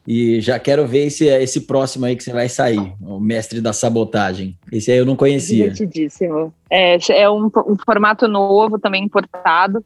E 0.06 0.40
já 0.40 0.58
quero 0.58 0.86
ver 0.86 1.06
esse, 1.06 1.26
esse 1.26 1.60
próximo 1.62 2.06
aí 2.06 2.16
que 2.16 2.24
você 2.24 2.32
vai 2.32 2.48
sair, 2.48 2.94
o 3.00 3.20
Mestre 3.20 3.60
da 3.60 3.72
Sabotagem. 3.72 4.56
Esse 4.72 4.90
aí 4.90 4.98
eu 4.98 5.06
não 5.06 5.14
conhecia. 5.14 5.70
Divertidíssimo. 5.70 6.52
É, 6.68 6.96
é 7.10 7.30
um, 7.30 7.46
um 7.46 7.76
formato 7.84 8.26
novo, 8.26 8.78
também 8.78 9.04
importado. 9.04 9.84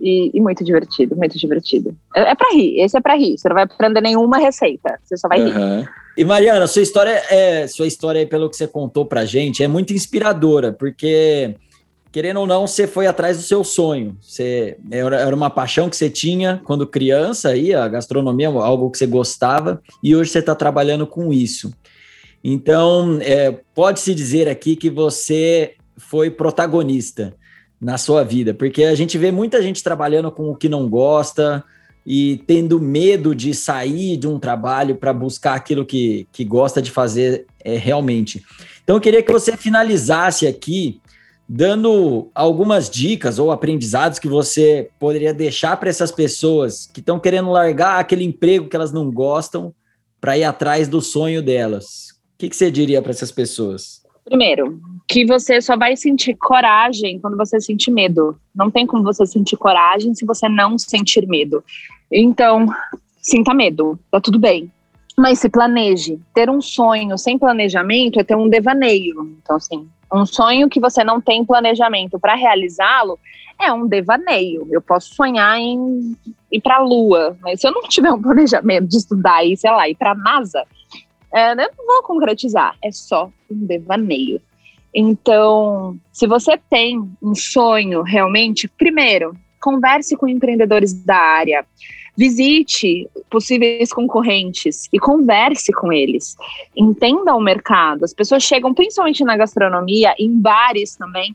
E, 0.00 0.30
e, 0.34 0.40
muito 0.40 0.64
divertido, 0.64 1.16
muito 1.16 1.38
divertido. 1.38 1.96
É, 2.14 2.30
é 2.30 2.34
para 2.34 2.52
rir, 2.52 2.80
esse 2.80 2.96
é 2.96 3.00
para 3.00 3.14
rir. 3.14 3.38
Você 3.38 3.48
não 3.48 3.54
vai 3.54 3.64
aprender 3.64 4.00
nenhuma 4.00 4.38
receita, 4.38 4.98
você 5.02 5.16
só 5.16 5.28
vai 5.28 5.40
uhum. 5.40 5.80
rir. 5.80 5.88
E 6.16 6.24
Mariana, 6.24 6.66
sua 6.66 6.82
história 6.82 7.22
é, 7.30 7.66
sua 7.66 7.86
história 7.86 8.26
pelo 8.26 8.50
que 8.50 8.56
você 8.56 8.66
contou 8.66 9.04
pra 9.04 9.24
gente, 9.24 9.62
é 9.62 9.68
muito 9.68 9.92
inspiradora, 9.92 10.72
porque 10.72 11.56
querendo 12.14 12.38
ou 12.38 12.46
não, 12.46 12.64
você 12.64 12.86
foi 12.86 13.08
atrás 13.08 13.36
do 13.36 13.42
seu 13.42 13.64
sonho. 13.64 14.16
Você 14.20 14.78
era 14.88 15.34
uma 15.34 15.50
paixão 15.50 15.90
que 15.90 15.96
você 15.96 16.08
tinha 16.08 16.62
quando 16.64 16.86
criança 16.86 17.48
aí, 17.48 17.74
a 17.74 17.88
gastronomia, 17.88 18.46
algo 18.46 18.88
que 18.88 18.98
você 18.98 19.06
gostava, 19.06 19.82
e 20.00 20.14
hoje 20.14 20.30
você 20.30 20.38
está 20.38 20.54
trabalhando 20.54 21.08
com 21.08 21.32
isso. 21.32 21.74
Então, 22.44 23.18
é, 23.20 23.58
pode-se 23.74 24.14
dizer 24.14 24.48
aqui 24.48 24.76
que 24.76 24.90
você 24.90 25.74
foi 25.96 26.30
protagonista 26.30 27.34
na 27.84 27.98
sua 27.98 28.24
vida, 28.24 28.54
porque 28.54 28.84
a 28.84 28.94
gente 28.94 29.18
vê 29.18 29.30
muita 29.30 29.62
gente 29.62 29.82
trabalhando 29.82 30.32
com 30.32 30.48
o 30.50 30.56
que 30.56 30.68
não 30.68 30.88
gosta, 30.88 31.62
e 32.06 32.42
tendo 32.46 32.80
medo 32.80 33.34
de 33.34 33.54
sair 33.54 34.16
de 34.16 34.28
um 34.28 34.38
trabalho 34.38 34.96
para 34.96 35.12
buscar 35.12 35.54
aquilo 35.54 35.86
que, 35.86 36.28
que 36.32 36.44
gosta 36.44 36.82
de 36.82 36.90
fazer 36.90 37.46
é, 37.64 37.76
realmente. 37.76 38.44
Então, 38.82 38.96
eu 38.96 39.00
queria 39.00 39.22
que 39.22 39.32
você 39.32 39.56
finalizasse 39.56 40.46
aqui 40.46 41.00
dando 41.48 42.30
algumas 42.34 42.88
dicas 42.88 43.38
ou 43.38 43.50
aprendizados 43.50 44.18
que 44.18 44.28
você 44.28 44.90
poderia 44.98 45.32
deixar 45.32 45.76
para 45.78 45.90
essas 45.90 46.10
pessoas 46.12 46.86
que 46.92 47.00
estão 47.00 47.18
querendo 47.18 47.50
largar 47.50 47.98
aquele 47.98 48.24
emprego 48.24 48.68
que 48.68 48.76
elas 48.76 48.92
não 48.92 49.10
gostam 49.10 49.74
para 50.20 50.38
ir 50.38 50.44
atrás 50.44 50.88
do 50.88 51.00
sonho 51.00 51.42
delas. 51.42 52.10
O 52.34 52.38
que, 52.38 52.48
que 52.48 52.56
você 52.56 52.70
diria 52.70 53.00
para 53.00 53.10
essas 53.10 53.30
pessoas? 53.32 54.03
Primeiro, 54.24 54.80
que 55.06 55.26
você 55.26 55.60
só 55.60 55.76
vai 55.76 55.96
sentir 55.96 56.34
coragem 56.34 57.18
quando 57.20 57.36
você 57.36 57.60
sentir 57.60 57.90
medo. 57.90 58.36
Não 58.54 58.70
tem 58.70 58.86
como 58.86 59.02
você 59.02 59.26
sentir 59.26 59.56
coragem 59.56 60.14
se 60.14 60.24
você 60.24 60.48
não 60.48 60.78
sentir 60.78 61.26
medo. 61.26 61.62
Então, 62.10 62.66
sinta 63.20 63.52
medo, 63.52 63.98
tá 64.10 64.20
tudo 64.20 64.38
bem. 64.38 64.70
Mas 65.16 65.38
se 65.38 65.48
planeje. 65.48 66.18
Ter 66.34 66.48
um 66.48 66.60
sonho 66.60 67.16
sem 67.18 67.38
planejamento 67.38 68.18
é 68.18 68.24
ter 68.24 68.36
um 68.36 68.48
devaneio. 68.48 69.36
Então, 69.42 69.56
assim, 69.56 69.86
um 70.12 70.24
sonho 70.24 70.68
que 70.68 70.80
você 70.80 71.04
não 71.04 71.20
tem 71.20 71.44
planejamento 71.44 72.18
para 72.18 72.34
realizá-lo 72.34 73.18
é 73.60 73.72
um 73.72 73.86
devaneio. 73.86 74.66
Eu 74.70 74.80
posso 74.80 75.14
sonhar 75.14 75.58
em 75.58 76.16
ir 76.50 76.60
para 76.60 76.76
a 76.76 76.82
Lua, 76.82 77.36
mas 77.42 77.60
se 77.60 77.66
eu 77.66 77.72
não 77.72 77.82
tiver 77.82 78.12
um 78.12 78.20
planejamento 78.22 78.88
de 78.88 78.96
estudar 78.96 79.44
e, 79.44 79.56
sei 79.56 79.70
lá, 79.70 79.88
ir 79.88 79.96
para 79.96 80.12
a 80.12 80.14
NASA, 80.14 80.64
eu 81.34 81.56
não 81.56 81.68
vou 81.86 82.02
concretizar. 82.02 82.76
É 82.82 82.90
só 82.92 83.30
um 83.50 83.66
devaneio. 83.66 84.40
Então, 84.94 85.98
se 86.12 86.26
você 86.26 86.56
tem 86.70 87.02
um 87.20 87.34
sonho 87.34 88.02
realmente, 88.02 88.68
primeiro, 88.68 89.36
converse 89.60 90.16
com 90.16 90.28
empreendedores 90.28 90.92
da 90.92 91.16
área, 91.16 91.66
visite 92.16 93.08
possíveis 93.28 93.92
concorrentes 93.92 94.88
e 94.92 94.98
converse 95.00 95.72
com 95.72 95.92
eles. 95.92 96.36
Entenda 96.76 97.34
o 97.34 97.40
mercado. 97.40 98.04
As 98.04 98.14
pessoas 98.14 98.44
chegam, 98.44 98.72
principalmente 98.72 99.24
na 99.24 99.36
gastronomia, 99.36 100.14
em 100.18 100.30
bares 100.30 100.94
também, 100.94 101.34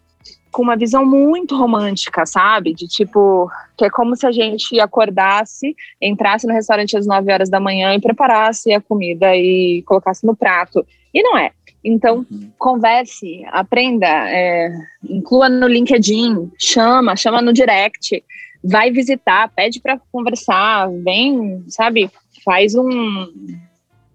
com 0.52 0.62
uma 0.62 0.76
visão 0.76 1.06
muito 1.06 1.56
romântica, 1.56 2.26
sabe? 2.26 2.74
De 2.74 2.88
tipo, 2.88 3.50
que 3.78 3.86
é 3.86 3.90
como 3.90 4.16
se 4.16 4.26
a 4.26 4.32
gente 4.32 4.80
acordasse, 4.80 5.76
entrasse 6.02 6.48
no 6.48 6.54
restaurante 6.54 6.98
às 6.98 7.06
9 7.06 7.32
horas 7.32 7.50
da 7.50 7.60
manhã 7.60 7.94
e 7.94 8.02
preparasse 8.02 8.72
a 8.74 8.82
comida 8.82 9.36
e 9.36 9.84
colocasse 9.84 10.26
no 10.26 10.36
prato. 10.36 10.86
E 11.14 11.22
não 11.22 11.38
é. 11.38 11.52
Então, 11.84 12.26
uhum. 12.30 12.52
converse, 12.58 13.44
aprenda, 13.52 14.08
é, 14.08 14.72
inclua 15.08 15.48
no 15.48 15.68
LinkedIn, 15.68 16.52
chama, 16.58 17.16
chama 17.16 17.42
no 17.42 17.54
direct, 17.54 18.22
vai 18.64 18.92
visitar, 18.92 19.50
pede 19.56 19.80
para 19.80 20.00
conversar, 20.12 20.90
vem, 21.04 21.64
sabe? 21.68 22.12
Faz 22.44 22.76
um 22.76 23.28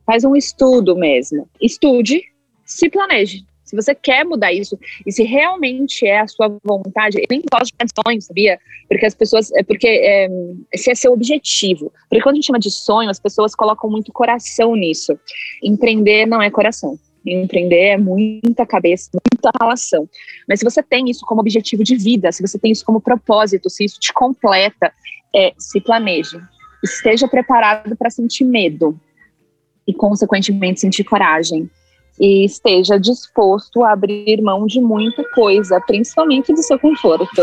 faz 0.06 0.22
um 0.22 0.36
estudo 0.36 0.94
mesmo. 0.94 1.48
Estude, 1.60 2.22
se 2.64 2.90
planeje. 2.90 3.44
Se 3.74 3.82
você 3.82 3.94
quer 3.94 4.24
mudar 4.24 4.52
isso 4.52 4.78
e 5.04 5.10
se 5.10 5.24
realmente 5.24 6.06
é 6.06 6.20
a 6.20 6.28
sua 6.28 6.48
vontade, 6.62 7.18
eu 7.18 7.26
nem 7.28 7.42
gosto 7.52 7.74
de 7.76 7.86
sonhos, 8.06 8.26
sabia? 8.26 8.58
Porque 8.88 9.04
as 9.04 9.14
pessoas, 9.14 9.50
é 9.52 9.64
porque 9.64 9.88
é, 9.88 10.28
esse 10.72 10.92
é 10.92 10.94
seu 10.94 11.12
objetivo. 11.12 11.92
Porque 12.08 12.22
quando 12.22 12.34
a 12.34 12.36
gente 12.36 12.46
chama 12.46 12.60
de 12.60 12.70
sonho, 12.70 13.10
as 13.10 13.18
pessoas 13.18 13.52
colocam 13.52 13.90
muito 13.90 14.12
coração 14.12 14.76
nisso. 14.76 15.18
Empreender 15.60 16.24
não 16.24 16.40
é 16.40 16.50
coração. 16.52 16.96
Empreender 17.26 17.86
é 17.86 17.98
muita 17.98 18.64
cabeça, 18.64 19.10
muita 19.12 19.50
relação. 19.60 20.08
Mas 20.48 20.60
se 20.60 20.64
você 20.64 20.80
tem 20.80 21.10
isso 21.10 21.26
como 21.26 21.40
objetivo 21.40 21.82
de 21.82 21.96
vida, 21.96 22.30
se 22.30 22.46
você 22.46 22.56
tem 22.56 22.70
isso 22.70 22.84
como 22.84 23.00
propósito, 23.00 23.68
se 23.68 23.84
isso 23.84 23.98
te 23.98 24.12
completa, 24.12 24.92
é, 25.34 25.52
se 25.58 25.80
planeje. 25.80 26.38
Esteja 26.80 27.26
preparado 27.26 27.96
para 27.96 28.10
sentir 28.10 28.44
medo 28.44 28.96
e, 29.84 29.92
consequentemente, 29.92 30.80
sentir 30.80 31.02
coragem 31.02 31.68
e 32.18 32.44
esteja 32.44 32.98
disposto 32.98 33.82
a 33.82 33.92
abrir 33.92 34.40
mão 34.40 34.66
de 34.66 34.80
muita 34.80 35.24
coisa, 35.30 35.80
principalmente 35.80 36.52
do 36.52 36.62
seu 36.62 36.78
conforto. 36.78 37.42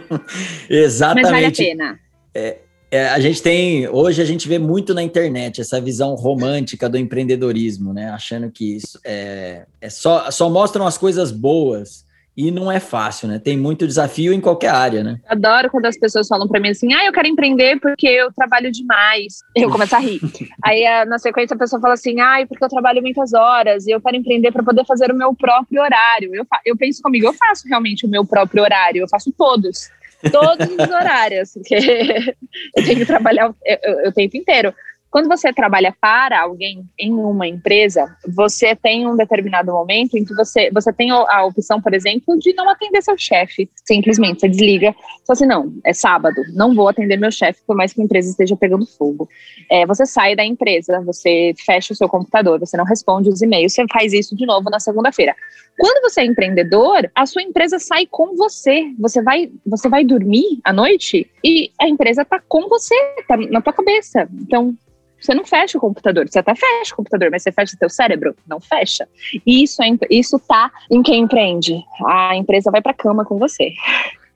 Exatamente. 0.68 1.24
Mas 1.24 1.32
vale 1.32 1.46
a 1.46 1.52
pena. 1.52 2.00
É, 2.34 2.58
é, 2.90 3.08
a 3.08 3.20
gente 3.20 3.42
tem, 3.42 3.86
hoje 3.88 4.22
a 4.22 4.24
gente 4.24 4.48
vê 4.48 4.58
muito 4.58 4.94
na 4.94 5.02
internet 5.02 5.60
essa 5.60 5.80
visão 5.80 6.14
romântica 6.14 6.88
do 6.88 6.96
empreendedorismo, 6.96 7.92
né? 7.92 8.08
Achando 8.10 8.50
que 8.50 8.76
isso 8.76 8.98
é, 9.04 9.66
é 9.80 9.90
só, 9.90 10.30
só 10.30 10.48
mostram 10.48 10.86
as 10.86 10.96
coisas 10.96 11.30
boas. 11.30 12.06
E 12.38 12.52
não 12.52 12.70
é 12.70 12.78
fácil, 12.78 13.26
né? 13.26 13.40
Tem 13.40 13.56
muito 13.56 13.84
desafio 13.84 14.32
em 14.32 14.40
qualquer 14.40 14.68
área, 14.68 15.02
né? 15.02 15.18
Adoro 15.26 15.68
quando 15.68 15.86
as 15.86 15.98
pessoas 15.98 16.28
falam 16.28 16.46
para 16.46 16.60
mim 16.60 16.68
assim: 16.68 16.94
ah, 16.94 17.04
eu 17.04 17.12
quero 17.12 17.26
empreender 17.26 17.80
porque 17.80 18.06
eu 18.06 18.32
trabalho 18.32 18.70
demais. 18.70 19.40
Eu 19.56 19.68
começo 19.68 19.96
a 19.96 19.98
rir. 19.98 20.20
Aí, 20.62 20.84
na 21.06 21.18
sequência, 21.18 21.56
a 21.56 21.58
pessoa 21.58 21.82
fala 21.82 21.94
assim: 21.94 22.20
ah, 22.20 22.36
porque 22.48 22.64
eu 22.64 22.68
trabalho 22.68 23.02
muitas 23.02 23.34
horas 23.34 23.88
e 23.88 23.90
eu 23.90 24.00
quero 24.00 24.16
empreender 24.16 24.52
para 24.52 24.62
poder 24.62 24.86
fazer 24.86 25.10
o 25.10 25.16
meu 25.16 25.34
próprio 25.34 25.82
horário. 25.82 26.32
Eu, 26.32 26.46
eu 26.64 26.76
penso 26.76 27.02
comigo: 27.02 27.26
eu 27.26 27.32
faço 27.32 27.66
realmente 27.66 28.06
o 28.06 28.08
meu 28.08 28.24
próprio 28.24 28.62
horário, 28.62 29.00
eu 29.00 29.08
faço 29.08 29.32
todos. 29.36 29.90
Todos 30.30 30.68
os 30.68 30.88
horários, 30.94 31.54
porque 31.54 31.74
eu 32.76 32.84
tenho 32.84 32.98
que 32.98 33.06
trabalhar 33.06 33.50
o, 33.50 33.50
o, 33.50 34.08
o 34.08 34.12
tempo 34.12 34.36
inteiro. 34.36 34.72
Quando 35.10 35.26
você 35.26 35.52
trabalha 35.52 35.94
para 35.98 36.40
alguém 36.40 36.84
em 36.98 37.12
uma 37.12 37.46
empresa, 37.46 38.14
você 38.26 38.76
tem 38.76 39.06
um 39.06 39.16
determinado 39.16 39.72
momento 39.72 40.18
em 40.18 40.24
que 40.24 40.34
você, 40.34 40.70
você 40.70 40.92
tem 40.92 41.10
a 41.10 41.44
opção, 41.44 41.80
por 41.80 41.94
exemplo, 41.94 42.38
de 42.38 42.52
não 42.52 42.68
atender 42.68 43.02
seu 43.02 43.16
chefe. 43.16 43.70
Simplesmente, 43.86 44.40
você 44.40 44.48
desliga. 44.48 44.94
Só 45.24 45.32
assim, 45.32 45.46
não, 45.46 45.72
é 45.84 45.94
sábado, 45.94 46.36
não 46.52 46.74
vou 46.74 46.88
atender 46.88 47.16
meu 47.16 47.30
chefe, 47.30 47.60
por 47.66 47.74
mais 47.74 47.92
que 47.92 48.02
a 48.02 48.04
empresa 48.04 48.28
esteja 48.30 48.54
pegando 48.54 48.86
fogo. 48.86 49.28
É, 49.70 49.86
você 49.86 50.04
sai 50.04 50.36
da 50.36 50.44
empresa, 50.44 51.00
você 51.00 51.54
fecha 51.56 51.94
o 51.94 51.96
seu 51.96 52.08
computador, 52.08 52.58
você 52.58 52.76
não 52.76 52.84
responde 52.84 53.30
os 53.30 53.40
e-mails, 53.40 53.72
você 53.72 53.86
faz 53.90 54.12
isso 54.12 54.36
de 54.36 54.44
novo 54.44 54.68
na 54.68 54.78
segunda-feira. 54.78 55.34
Quando 55.78 56.02
você 56.02 56.22
é 56.22 56.26
empreendedor, 56.26 57.08
a 57.14 57.24
sua 57.24 57.42
empresa 57.42 57.78
sai 57.78 58.04
com 58.04 58.36
você. 58.36 58.92
Você 58.98 59.22
vai, 59.22 59.50
você 59.64 59.88
vai 59.88 60.04
dormir 60.04 60.58
à 60.64 60.72
noite 60.72 61.30
e 61.42 61.70
a 61.80 61.88
empresa 61.88 62.22
está 62.22 62.40
com 62.46 62.68
você, 62.68 62.94
está 63.18 63.36
na 63.36 63.62
tua 63.62 63.72
cabeça. 63.72 64.28
Então, 64.40 64.76
você 65.20 65.34
não 65.34 65.44
fecha 65.44 65.76
o 65.76 65.80
computador, 65.80 66.28
você 66.28 66.38
até 66.38 66.54
fecha 66.54 66.92
o 66.92 66.96
computador, 66.96 67.30
mas 67.30 67.42
você 67.42 67.52
fecha 67.52 67.74
o 67.74 67.78
seu 67.78 67.90
cérebro? 67.90 68.34
Não 68.46 68.60
fecha. 68.60 69.08
E 69.46 69.62
isso, 69.62 69.82
é, 69.82 69.90
isso 70.10 70.38
tá 70.38 70.70
em 70.90 71.02
quem 71.02 71.22
empreende. 71.22 71.82
A 72.06 72.36
empresa 72.36 72.70
vai 72.70 72.80
para 72.80 72.94
cama 72.94 73.24
com 73.24 73.38
você. 73.38 73.72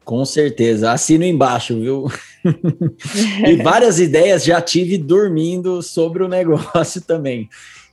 Com 0.05 0.25
certeza, 0.25 0.90
assino 0.90 1.25
embaixo, 1.25 1.79
viu? 1.79 2.07
e 3.47 3.57
várias 3.62 4.01
ideias 4.01 4.45
já 4.45 4.61
tive 4.61 4.99
dormindo 4.99 5.81
sobre 5.81 6.25
o 6.25 6.29
negócio 6.29 7.01
também. 7.07 7.49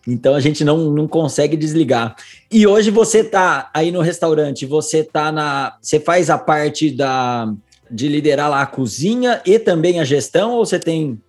Então 0.07 0.33
a 0.33 0.39
gente 0.39 0.63
não, 0.63 0.89
não 0.91 1.07
consegue 1.07 1.55
desligar. 1.55 2.15
E 2.51 2.65
hoje 2.65 2.89
você 2.89 3.23
tá 3.23 3.69
aí 3.73 3.91
no 3.91 4.01
restaurante, 4.01 4.65
você 4.65 5.03
tá 5.03 5.31
na. 5.31 5.77
Você 5.81 5.99
faz 5.99 6.31
a 6.31 6.37
parte 6.37 6.89
da 6.89 7.53
de 7.91 8.07
liderar 8.07 8.49
lá 8.49 8.61
a 8.61 8.67
cozinha 8.67 9.41
e 9.45 9.57
também 9.57 9.99
a 9.99 10.05
gestão, 10.05 10.51
ou 10.51 10.65
você 10.65 10.79
tem 10.79 11.19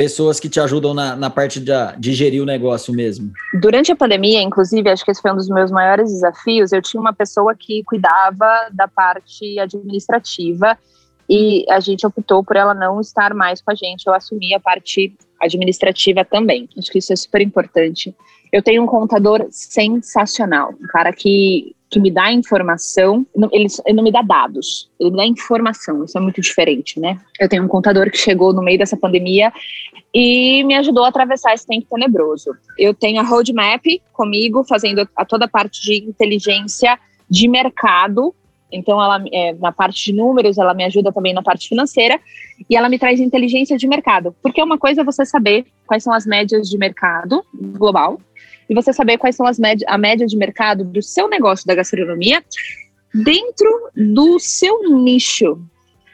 pessoas 0.00 0.40
que 0.40 0.48
te 0.48 0.58
ajudam 0.58 0.94
na, 0.94 1.14
na 1.14 1.28
parte 1.28 1.60
de, 1.60 1.72
de 1.98 2.14
gerir 2.14 2.42
o 2.42 2.46
negócio 2.46 2.90
mesmo? 2.90 3.30
Durante 3.60 3.92
a 3.92 3.96
pandemia, 3.96 4.40
inclusive, 4.40 4.88
acho 4.88 5.04
que 5.04 5.10
esse 5.10 5.20
foi 5.20 5.30
um 5.30 5.36
dos 5.36 5.50
meus 5.50 5.70
maiores 5.70 6.10
desafios. 6.10 6.72
Eu 6.72 6.80
tinha 6.80 6.98
uma 6.98 7.12
pessoa 7.12 7.54
que 7.54 7.82
cuidava 7.84 8.70
da 8.72 8.88
parte 8.88 9.58
administrativa 9.58 10.78
e 11.28 11.66
a 11.68 11.80
gente 11.80 12.06
optou 12.06 12.42
por 12.42 12.56
ela 12.56 12.72
não 12.72 12.98
estar 12.98 13.34
mais 13.34 13.60
com 13.60 13.72
a 13.72 13.74
gente. 13.74 14.06
Eu 14.06 14.14
assumi 14.14 14.54
a 14.54 14.58
parte 14.58 15.14
administrativa 15.38 16.24
também. 16.24 16.66
Acho 16.78 16.90
que 16.90 16.98
isso 16.98 17.12
é 17.12 17.16
super 17.16 17.42
importante. 17.42 18.16
Eu 18.52 18.62
tenho 18.62 18.82
um 18.82 18.86
contador 18.86 19.46
sensacional, 19.50 20.74
um 20.80 20.86
cara 20.86 21.12
que 21.12 21.74
que 21.90 21.98
me 21.98 22.10
dá 22.10 22.32
informação, 22.32 23.26
ele, 23.50 23.66
ele, 23.84 23.96
não 23.96 24.04
me 24.04 24.12
dá 24.12 24.22
dados, 24.22 24.88
ele 24.98 25.10
me 25.10 25.16
dá 25.16 25.26
informação, 25.26 26.04
isso 26.04 26.16
é 26.16 26.20
muito 26.20 26.40
diferente, 26.40 27.00
né? 27.00 27.18
Eu 27.38 27.48
tenho 27.48 27.64
um 27.64 27.68
contador 27.68 28.08
que 28.12 28.16
chegou 28.16 28.52
no 28.52 28.62
meio 28.62 28.78
dessa 28.78 28.96
pandemia 28.96 29.52
e 30.14 30.62
me 30.62 30.76
ajudou 30.76 31.04
a 31.04 31.08
atravessar 31.08 31.52
esse 31.52 31.66
tempo 31.66 31.88
tenebroso. 31.90 32.52
Eu 32.78 32.94
tenho 32.94 33.20
a 33.20 33.24
roadmap 33.24 33.84
comigo, 34.12 34.62
fazendo 34.62 35.06
a 35.16 35.24
toda 35.24 35.46
a 35.46 35.48
parte 35.48 35.82
de 35.82 36.08
inteligência 36.08 36.96
de 37.28 37.48
mercado, 37.48 38.32
então 38.72 39.02
ela 39.02 39.22
é, 39.32 39.52
na 39.54 39.72
parte 39.72 40.04
de 40.04 40.12
números, 40.12 40.58
ela 40.58 40.74
me 40.74 40.84
ajuda 40.84 41.12
também 41.12 41.32
na 41.32 41.42
parte 41.42 41.68
financeira 41.68 42.20
e 42.68 42.76
ela 42.76 42.88
me 42.88 42.98
traz 42.98 43.20
inteligência 43.20 43.76
de 43.76 43.86
mercado, 43.86 44.34
porque 44.42 44.62
uma 44.62 44.78
coisa 44.78 45.00
é 45.00 45.04
você 45.04 45.24
saber 45.24 45.66
quais 45.86 46.02
são 46.02 46.12
as 46.12 46.26
médias 46.26 46.68
de 46.68 46.78
mercado 46.78 47.44
global, 47.54 48.20
e 48.70 48.74
você 48.74 48.92
saber 48.92 49.18
quais 49.18 49.34
são 49.34 49.44
as 49.44 49.58
média, 49.58 49.84
a 49.90 49.98
média 49.98 50.24
de 50.24 50.36
mercado 50.36 50.84
do 50.84 51.02
seu 51.02 51.28
negócio 51.28 51.66
da 51.66 51.74
gastronomia 51.74 52.42
dentro 53.12 53.90
do 53.96 54.38
seu 54.38 54.88
nicho. 54.88 55.60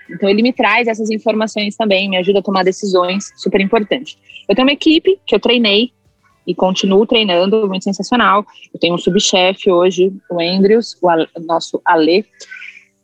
Então 0.08 0.26
ele 0.26 0.42
me 0.42 0.54
traz 0.54 0.88
essas 0.88 1.10
informações 1.10 1.76
também, 1.76 2.08
me 2.08 2.16
ajuda 2.16 2.38
a 2.38 2.42
tomar 2.42 2.62
decisões, 2.62 3.30
super 3.36 3.60
importante. 3.60 4.16
Eu 4.48 4.54
tenho 4.54 4.66
uma 4.66 4.72
equipe 4.72 5.20
que 5.26 5.34
eu 5.34 5.40
treinei 5.40 5.92
e 6.46 6.54
continuo 6.54 7.06
treinando, 7.06 7.68
muito 7.68 7.84
sensacional. 7.84 8.44
Eu 8.72 8.78
tenho 8.78 8.94
um 8.94 8.98
subchefe 8.98 9.70
hoje, 9.70 10.12
o 10.30 10.40
Andrews, 10.40 10.96
o, 11.02 11.08
Ale, 11.08 11.28
nosso 11.46 11.80
Ale, 11.84 12.24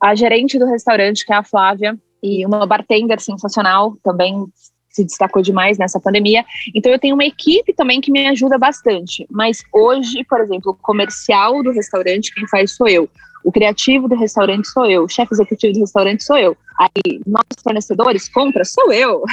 a 0.01 0.15
gerente 0.15 0.59
do 0.59 0.67
restaurante, 0.67 1.25
que 1.25 1.33
é 1.33 1.37
a 1.37 1.43
Flávia, 1.43 1.99
e 2.23 2.47
uma 2.47 2.65
bartender 2.67 3.21
sensacional, 3.21 3.97
também 4.03 4.47
se 4.93 5.05
destacou 5.05 5.43
demais 5.43 5.79
nessa 5.79 5.99
pandemia. 5.99 6.45
Então 6.75 6.93
eu 6.93 6.99
tenho 6.99 7.15
uma 7.15 7.25
equipe 7.25 7.73
também 7.73 8.01
que 8.01 8.13
me 8.13 8.27
ajuda 8.29 8.59
bastante. 8.59 9.27
Mas 9.31 9.63
hoje, 9.73 10.23
por 10.25 10.41
exemplo, 10.41 10.73
o 10.73 10.75
comercial 10.75 11.63
do 11.63 11.73
restaurante, 11.73 12.33
quem 12.35 12.47
faz 12.47 12.77
sou 12.77 12.89
eu. 12.89 13.09
O 13.45 13.51
criativo 13.51 14.09
do 14.09 14.15
restaurante 14.15 14.69
sou 14.69 14.87
eu, 14.87 15.05
o 15.05 15.09
chefe 15.09 15.35
executivo 15.35 15.75
do 15.75 15.81
restaurante 15.81 16.23
sou 16.23 16.39
eu. 16.39 16.57
Aí, 16.79 17.21
nossos 17.27 17.63
fornecedores, 17.63 18.29
compra, 18.29 18.65
sou 18.65 18.93
eu. 18.93 19.23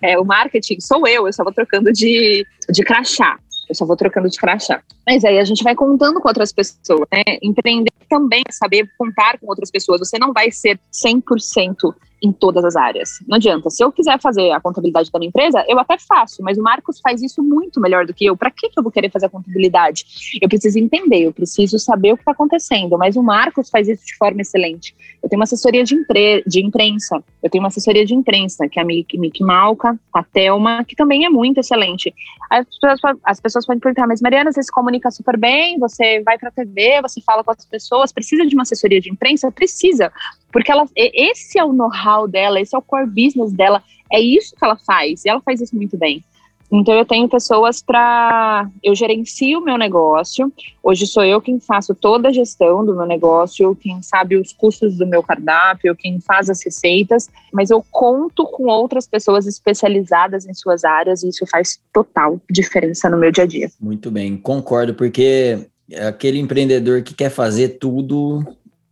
É, 0.00 0.18
o 0.18 0.24
marketing 0.24 0.80
sou 0.80 1.06
eu, 1.06 1.26
eu 1.26 1.32
só 1.32 1.42
vou 1.42 1.52
trocando 1.52 1.92
de, 1.92 2.46
de 2.70 2.82
crachá. 2.84 3.38
Eu 3.68 3.74
só 3.74 3.84
vou 3.84 3.96
trocando 3.96 4.28
de 4.28 4.38
crachá. 4.38 4.80
Mas 5.06 5.24
aí 5.24 5.38
a 5.38 5.44
gente 5.44 5.62
vai 5.62 5.74
contando 5.74 6.20
com 6.20 6.28
outras 6.28 6.52
pessoas, 6.52 7.06
né? 7.12 7.22
Empreender 7.42 7.92
também 8.08 8.42
é 8.48 8.52
saber 8.52 8.88
contar 8.96 9.38
com 9.38 9.46
outras 9.46 9.70
pessoas. 9.70 10.00
Você 10.00 10.18
não 10.18 10.32
vai 10.32 10.50
ser 10.50 10.80
100% 10.92 11.94
em 12.22 12.32
todas 12.32 12.64
as 12.64 12.76
áreas. 12.76 13.10
Não 13.26 13.36
adianta. 13.36 13.70
Se 13.70 13.82
eu 13.82 13.92
quiser 13.92 14.20
fazer 14.20 14.50
a 14.50 14.60
contabilidade 14.60 15.10
da 15.10 15.18
minha 15.18 15.28
empresa, 15.28 15.64
eu 15.68 15.78
até 15.78 15.96
faço, 15.98 16.42
mas 16.42 16.58
o 16.58 16.62
Marcos 16.62 17.00
faz 17.00 17.22
isso 17.22 17.42
muito 17.42 17.80
melhor 17.80 18.06
do 18.06 18.14
que 18.14 18.26
eu. 18.26 18.36
Para 18.36 18.50
que 18.50 18.70
eu 18.76 18.82
vou 18.82 18.90
querer 18.92 19.10
fazer 19.10 19.26
a 19.26 19.30
contabilidade? 19.30 20.04
Eu 20.40 20.48
preciso 20.48 20.78
entender, 20.78 21.20
eu 21.20 21.32
preciso 21.32 21.78
saber 21.78 22.12
o 22.12 22.16
que 22.16 22.22
está 22.22 22.32
acontecendo, 22.32 22.98
mas 22.98 23.16
o 23.16 23.22
Marcos 23.22 23.70
faz 23.70 23.88
isso 23.88 24.04
de 24.04 24.16
forma 24.16 24.40
excelente. 24.40 24.94
Eu 25.22 25.28
tenho 25.28 25.40
uma 25.40 25.44
assessoria 25.44 25.84
de, 25.84 25.94
impre 25.94 26.42
de 26.46 26.64
imprensa, 26.64 27.22
eu 27.42 27.50
tenho 27.50 27.62
uma 27.62 27.68
assessoria 27.68 28.04
de 28.04 28.14
imprensa, 28.14 28.68
que 28.68 28.78
é 28.78 28.82
a 28.82 28.84
Mick, 28.84 29.16
Mick 29.18 29.42
Malca, 29.42 29.98
a 30.12 30.22
Thelma, 30.22 30.84
que 30.84 30.96
também 30.96 31.24
é 31.24 31.28
muito 31.28 31.58
excelente. 31.58 32.14
As 32.50 32.66
pessoas, 32.66 33.18
as 33.24 33.40
pessoas 33.40 33.66
podem 33.66 33.80
perguntar, 33.80 34.06
mas 34.06 34.20
Mariana, 34.20 34.52
você 34.52 34.62
se 34.62 34.72
comunica 34.72 35.10
super 35.10 35.36
bem, 35.36 35.78
você 35.78 36.22
vai 36.22 36.38
para 36.38 36.48
a 36.48 36.52
TV, 36.52 37.00
você 37.02 37.20
fala 37.20 37.44
com 37.44 37.50
as 37.50 37.64
pessoas, 37.64 38.12
precisa 38.12 38.46
de 38.46 38.54
uma 38.54 38.62
assessoria 38.62 39.00
de 39.00 39.10
imprensa? 39.10 39.50
Precisa, 39.52 40.12
porque 40.52 40.70
ela, 40.70 40.86
esse 40.96 41.58
é 41.58 41.64
o 41.64 41.72
know-how 41.72 42.26
dela, 42.26 42.60
esse 42.60 42.74
é 42.74 42.78
o 42.78 42.82
core 42.82 43.06
business 43.06 43.52
dela, 43.52 43.82
é 44.10 44.20
isso 44.20 44.54
que 44.56 44.64
ela 44.64 44.76
faz, 44.76 45.24
e 45.24 45.28
ela 45.28 45.40
faz 45.40 45.60
isso 45.60 45.76
muito 45.76 45.96
bem. 45.96 46.24
Então 46.70 46.94
eu 46.94 47.04
tenho 47.04 47.28
pessoas 47.28 47.82
para. 47.82 48.68
Eu 48.82 48.94
gerencio 48.94 49.58
o 49.58 49.64
meu 49.64 49.78
negócio. 49.78 50.52
Hoje 50.82 51.06
sou 51.06 51.24
eu 51.24 51.40
quem 51.40 51.58
faço 51.58 51.94
toda 51.94 52.28
a 52.28 52.32
gestão 52.32 52.84
do 52.84 52.94
meu 52.94 53.06
negócio, 53.06 53.74
quem 53.76 54.02
sabe 54.02 54.36
os 54.36 54.52
custos 54.52 54.96
do 54.96 55.06
meu 55.06 55.22
cardápio, 55.22 55.96
quem 55.96 56.20
faz 56.20 56.50
as 56.50 56.62
receitas, 56.62 57.30
mas 57.52 57.70
eu 57.70 57.82
conto 57.90 58.44
com 58.46 58.64
outras 58.64 59.06
pessoas 59.06 59.46
especializadas 59.46 60.46
em 60.46 60.52
suas 60.52 60.84
áreas 60.84 61.22
e 61.22 61.30
isso 61.30 61.46
faz 61.46 61.80
total 61.92 62.38
diferença 62.50 63.08
no 63.08 63.16
meu 63.16 63.32
dia 63.32 63.44
a 63.44 63.46
dia. 63.46 63.70
Muito 63.80 64.10
bem, 64.10 64.36
concordo, 64.36 64.92
porque 64.94 65.66
aquele 66.06 66.38
empreendedor 66.38 67.02
que 67.02 67.14
quer 67.14 67.30
fazer 67.30 67.78
tudo 67.78 68.44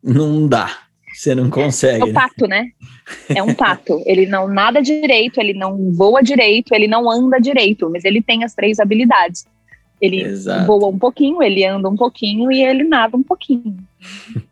não 0.03 0.49
dá. 0.49 0.86
Você 1.17 1.35
não 1.35 1.49
consegue. 1.49 2.03
É 2.03 2.05
um 2.05 2.13
pato, 2.13 2.47
né? 2.47 2.67
É 3.35 3.43
um 3.43 3.55
pato. 3.55 4.03
ele 4.05 4.27
não 4.27 4.47
nada 4.47 4.83
direito, 4.83 5.41
ele 5.41 5.55
não 5.55 5.91
voa 5.91 6.23
direito, 6.23 6.75
ele 6.75 6.87
não 6.87 7.11
anda 7.11 7.39
direito, 7.41 7.89
mas 7.89 8.05
ele 8.05 8.21
tem 8.21 8.45
as 8.45 8.55
três 8.55 8.79
habilidades. 8.79 9.47
Ele 9.99 10.21
Exato. 10.23 10.67
voa 10.67 10.89
um 10.89 10.99
pouquinho, 10.99 11.43
ele 11.43 11.65
anda 11.65 11.89
um 11.89 11.97
pouquinho 11.97 12.53
e 12.53 12.63
ele 12.63 12.85
nada 12.85 13.17
um 13.17 13.23
pouquinho. 13.23 13.79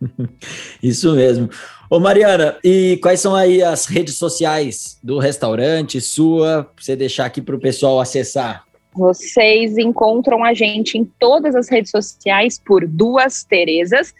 Isso 0.83 1.14
mesmo. 1.14 1.50
Ô 1.90 2.00
Mariana, 2.00 2.57
e 2.64 2.98
quais 3.03 3.20
são 3.20 3.35
aí 3.35 3.62
as 3.62 3.85
redes 3.85 4.16
sociais 4.16 4.98
do 5.03 5.18
restaurante, 5.18 6.00
sua, 6.00 6.64
pra 6.74 6.83
você 6.83 6.96
deixar 6.96 7.27
aqui 7.27 7.42
para 7.42 7.55
o 7.55 7.61
pessoal 7.61 8.00
acessar? 8.00 8.64
Vocês 8.94 9.77
encontram 9.77 10.42
a 10.42 10.55
gente 10.55 10.96
em 10.96 11.05
todas 11.05 11.55
as 11.55 11.68
redes 11.68 11.90
sociais 11.90 12.59
por 12.59 12.87
Duas 12.87 13.44
Terezas, 13.44 14.14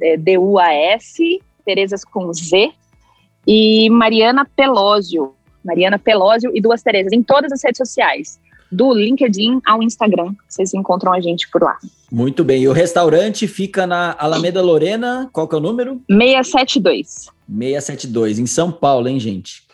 é, 0.00 0.16
D-U-A-S, 0.16 1.42
Terezas 1.60 2.04
com 2.04 2.32
Z, 2.32 2.72
e 3.46 3.88
Mariana 3.90 4.46
Pelósio. 4.56 5.34
Mariana 5.64 5.98
Pelósio 5.98 6.50
e 6.54 6.60
duas 6.60 6.82
Terezas 6.82 7.12
em 7.12 7.22
todas 7.22 7.52
as 7.52 7.62
redes 7.62 7.78
sociais. 7.78 8.40
Do 8.72 8.94
LinkedIn 8.94 9.60
ao 9.66 9.82
Instagram. 9.82 10.32
Vocês 10.48 10.72
encontram 10.74 11.12
a 11.12 11.20
gente 11.20 11.50
por 11.50 11.62
lá. 11.62 11.76
Muito 12.10 12.44
bem. 12.44 12.62
E 12.62 12.68
o 12.68 12.72
restaurante 12.72 13.48
fica 13.48 13.86
na 13.86 14.14
Alameda 14.16 14.62
Lorena. 14.62 15.28
Qual 15.32 15.48
que 15.48 15.54
é 15.54 15.58
o 15.58 15.60
número? 15.60 16.00
672. 16.08 17.28
672, 17.48 18.38
em 18.38 18.46
São 18.46 18.70
Paulo, 18.70 19.08
hein, 19.08 19.18
gente? 19.18 19.64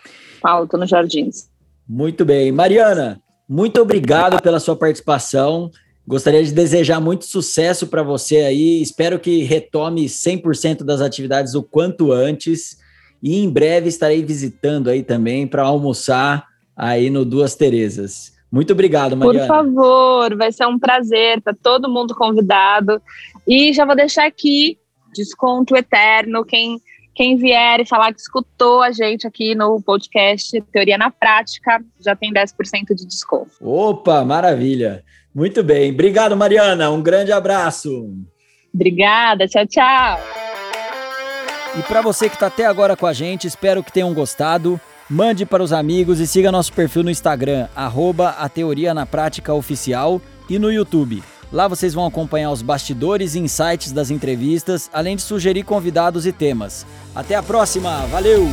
Paulo, 0.41 0.67
tô 0.67 0.79
no 0.79 0.87
Jardins. 0.87 1.51
Muito 1.87 2.25
bem. 2.25 2.51
Mariana, 2.51 3.21
muito 3.47 3.81
obrigado 3.81 4.41
pela 4.41 4.59
sua 4.59 4.75
participação. 4.75 5.71
Gostaria 6.07 6.43
de 6.45 6.53
desejar 6.53 7.01
muito 7.01 7.25
sucesso 7.25 7.89
para 7.89 8.03
você 8.03 8.37
aí. 8.37 8.81
Espero 8.81 9.19
que 9.19 9.43
retome 9.43 10.07
100% 10.07 10.85
das 10.85 11.01
atividades 11.01 11.55
o 11.55 11.63
quanto 11.63 12.13
antes. 12.13 12.79
E 13.23 13.39
em 13.43 13.51
breve 13.51 13.89
estarei 13.89 14.23
visitando 14.23 14.89
aí 14.89 15.03
também 15.03 15.47
para 15.47 15.63
almoçar 15.63 16.47
aí 16.77 17.11
no 17.11 17.25
Duas 17.25 17.57
Terezas. 17.57 18.37
Muito 18.53 18.73
obrigado, 18.73 19.17
Mariana. 19.17 19.49
Por 19.49 19.55
favor, 19.55 20.37
vai 20.37 20.53
ser 20.53 20.67
um 20.67 20.79
prazer. 20.79 21.43
Tá 21.43 21.53
todo 21.61 21.91
mundo 21.91 22.15
convidado. 22.15 23.03
E 23.47 23.73
já 23.73 23.85
vou 23.85 23.97
deixar 23.97 24.27
aqui 24.27 24.79
desconto 25.13 25.77
eterno. 25.77 26.45
Quem 26.45 26.81
quem 27.17 27.35
vier 27.35 27.81
e 27.81 27.87
falar 27.87 28.13
que 28.13 28.21
escutou 28.21 28.83
a 28.83 28.93
gente 28.93 29.27
aqui 29.27 29.55
no 29.55 29.81
podcast 29.81 30.61
Teoria 30.71 30.99
na 30.99 31.11
Prática, 31.11 31.83
já 31.99 32.15
tem 32.15 32.31
10% 32.31 32.95
de 32.95 33.07
desconto. 33.07 33.53
Opa, 33.59 34.23
maravilha. 34.23 35.03
Muito 35.37 35.63
bem. 35.63 35.93
Obrigado, 35.93 36.35
Mariana. 36.35 36.91
Um 36.91 37.03
grande 37.03 37.31
abraço. 37.31 38.11
Obrigada. 38.75 39.47
Tchau, 39.47 39.67
tchau. 39.67 40.19
E 41.79 41.83
para 41.83 42.01
você 42.01 42.31
que 42.31 42.37
está 42.37 42.47
até 42.47 42.65
agora 42.65 42.97
com 42.97 43.05
a 43.05 43.13
gente, 43.13 43.47
espero 43.47 43.85
que 43.85 43.93
tenham 43.93 44.15
gostado. 44.15 44.81
Mande 45.11 45.45
para 45.45 45.63
os 45.63 45.75
amigos 45.75 46.21
e 46.21 46.27
siga 46.27 46.51
nosso 46.51 46.73
perfil 46.73 47.05
no 47.05 47.11
Instagram, 47.11 47.69
arroba 47.77 48.31
a 48.31 48.49
Teoria 48.49 48.95
na 48.95 49.05
Prática 49.05 49.53
Oficial 49.53 50.23
e 50.49 50.59
no 50.59 50.73
YouTube. 50.73 51.23
Lá 51.53 51.69
vocês 51.69 51.93
vão 51.93 52.07
acompanhar 52.07 52.51
os 52.51 52.63
bastidores 52.63 53.35
e 53.35 53.39
insights 53.39 53.93
das 53.93 54.11
entrevistas, 54.11 54.89
além 54.91 55.17
de 55.17 55.23
sugerir 55.23 55.65
convidados 55.65 56.27
e 56.27 56.33
temas. 56.33 56.87
Até 57.15 57.35
a 57.35 57.43
próxima, 57.43 58.07
valeu! 58.07 58.49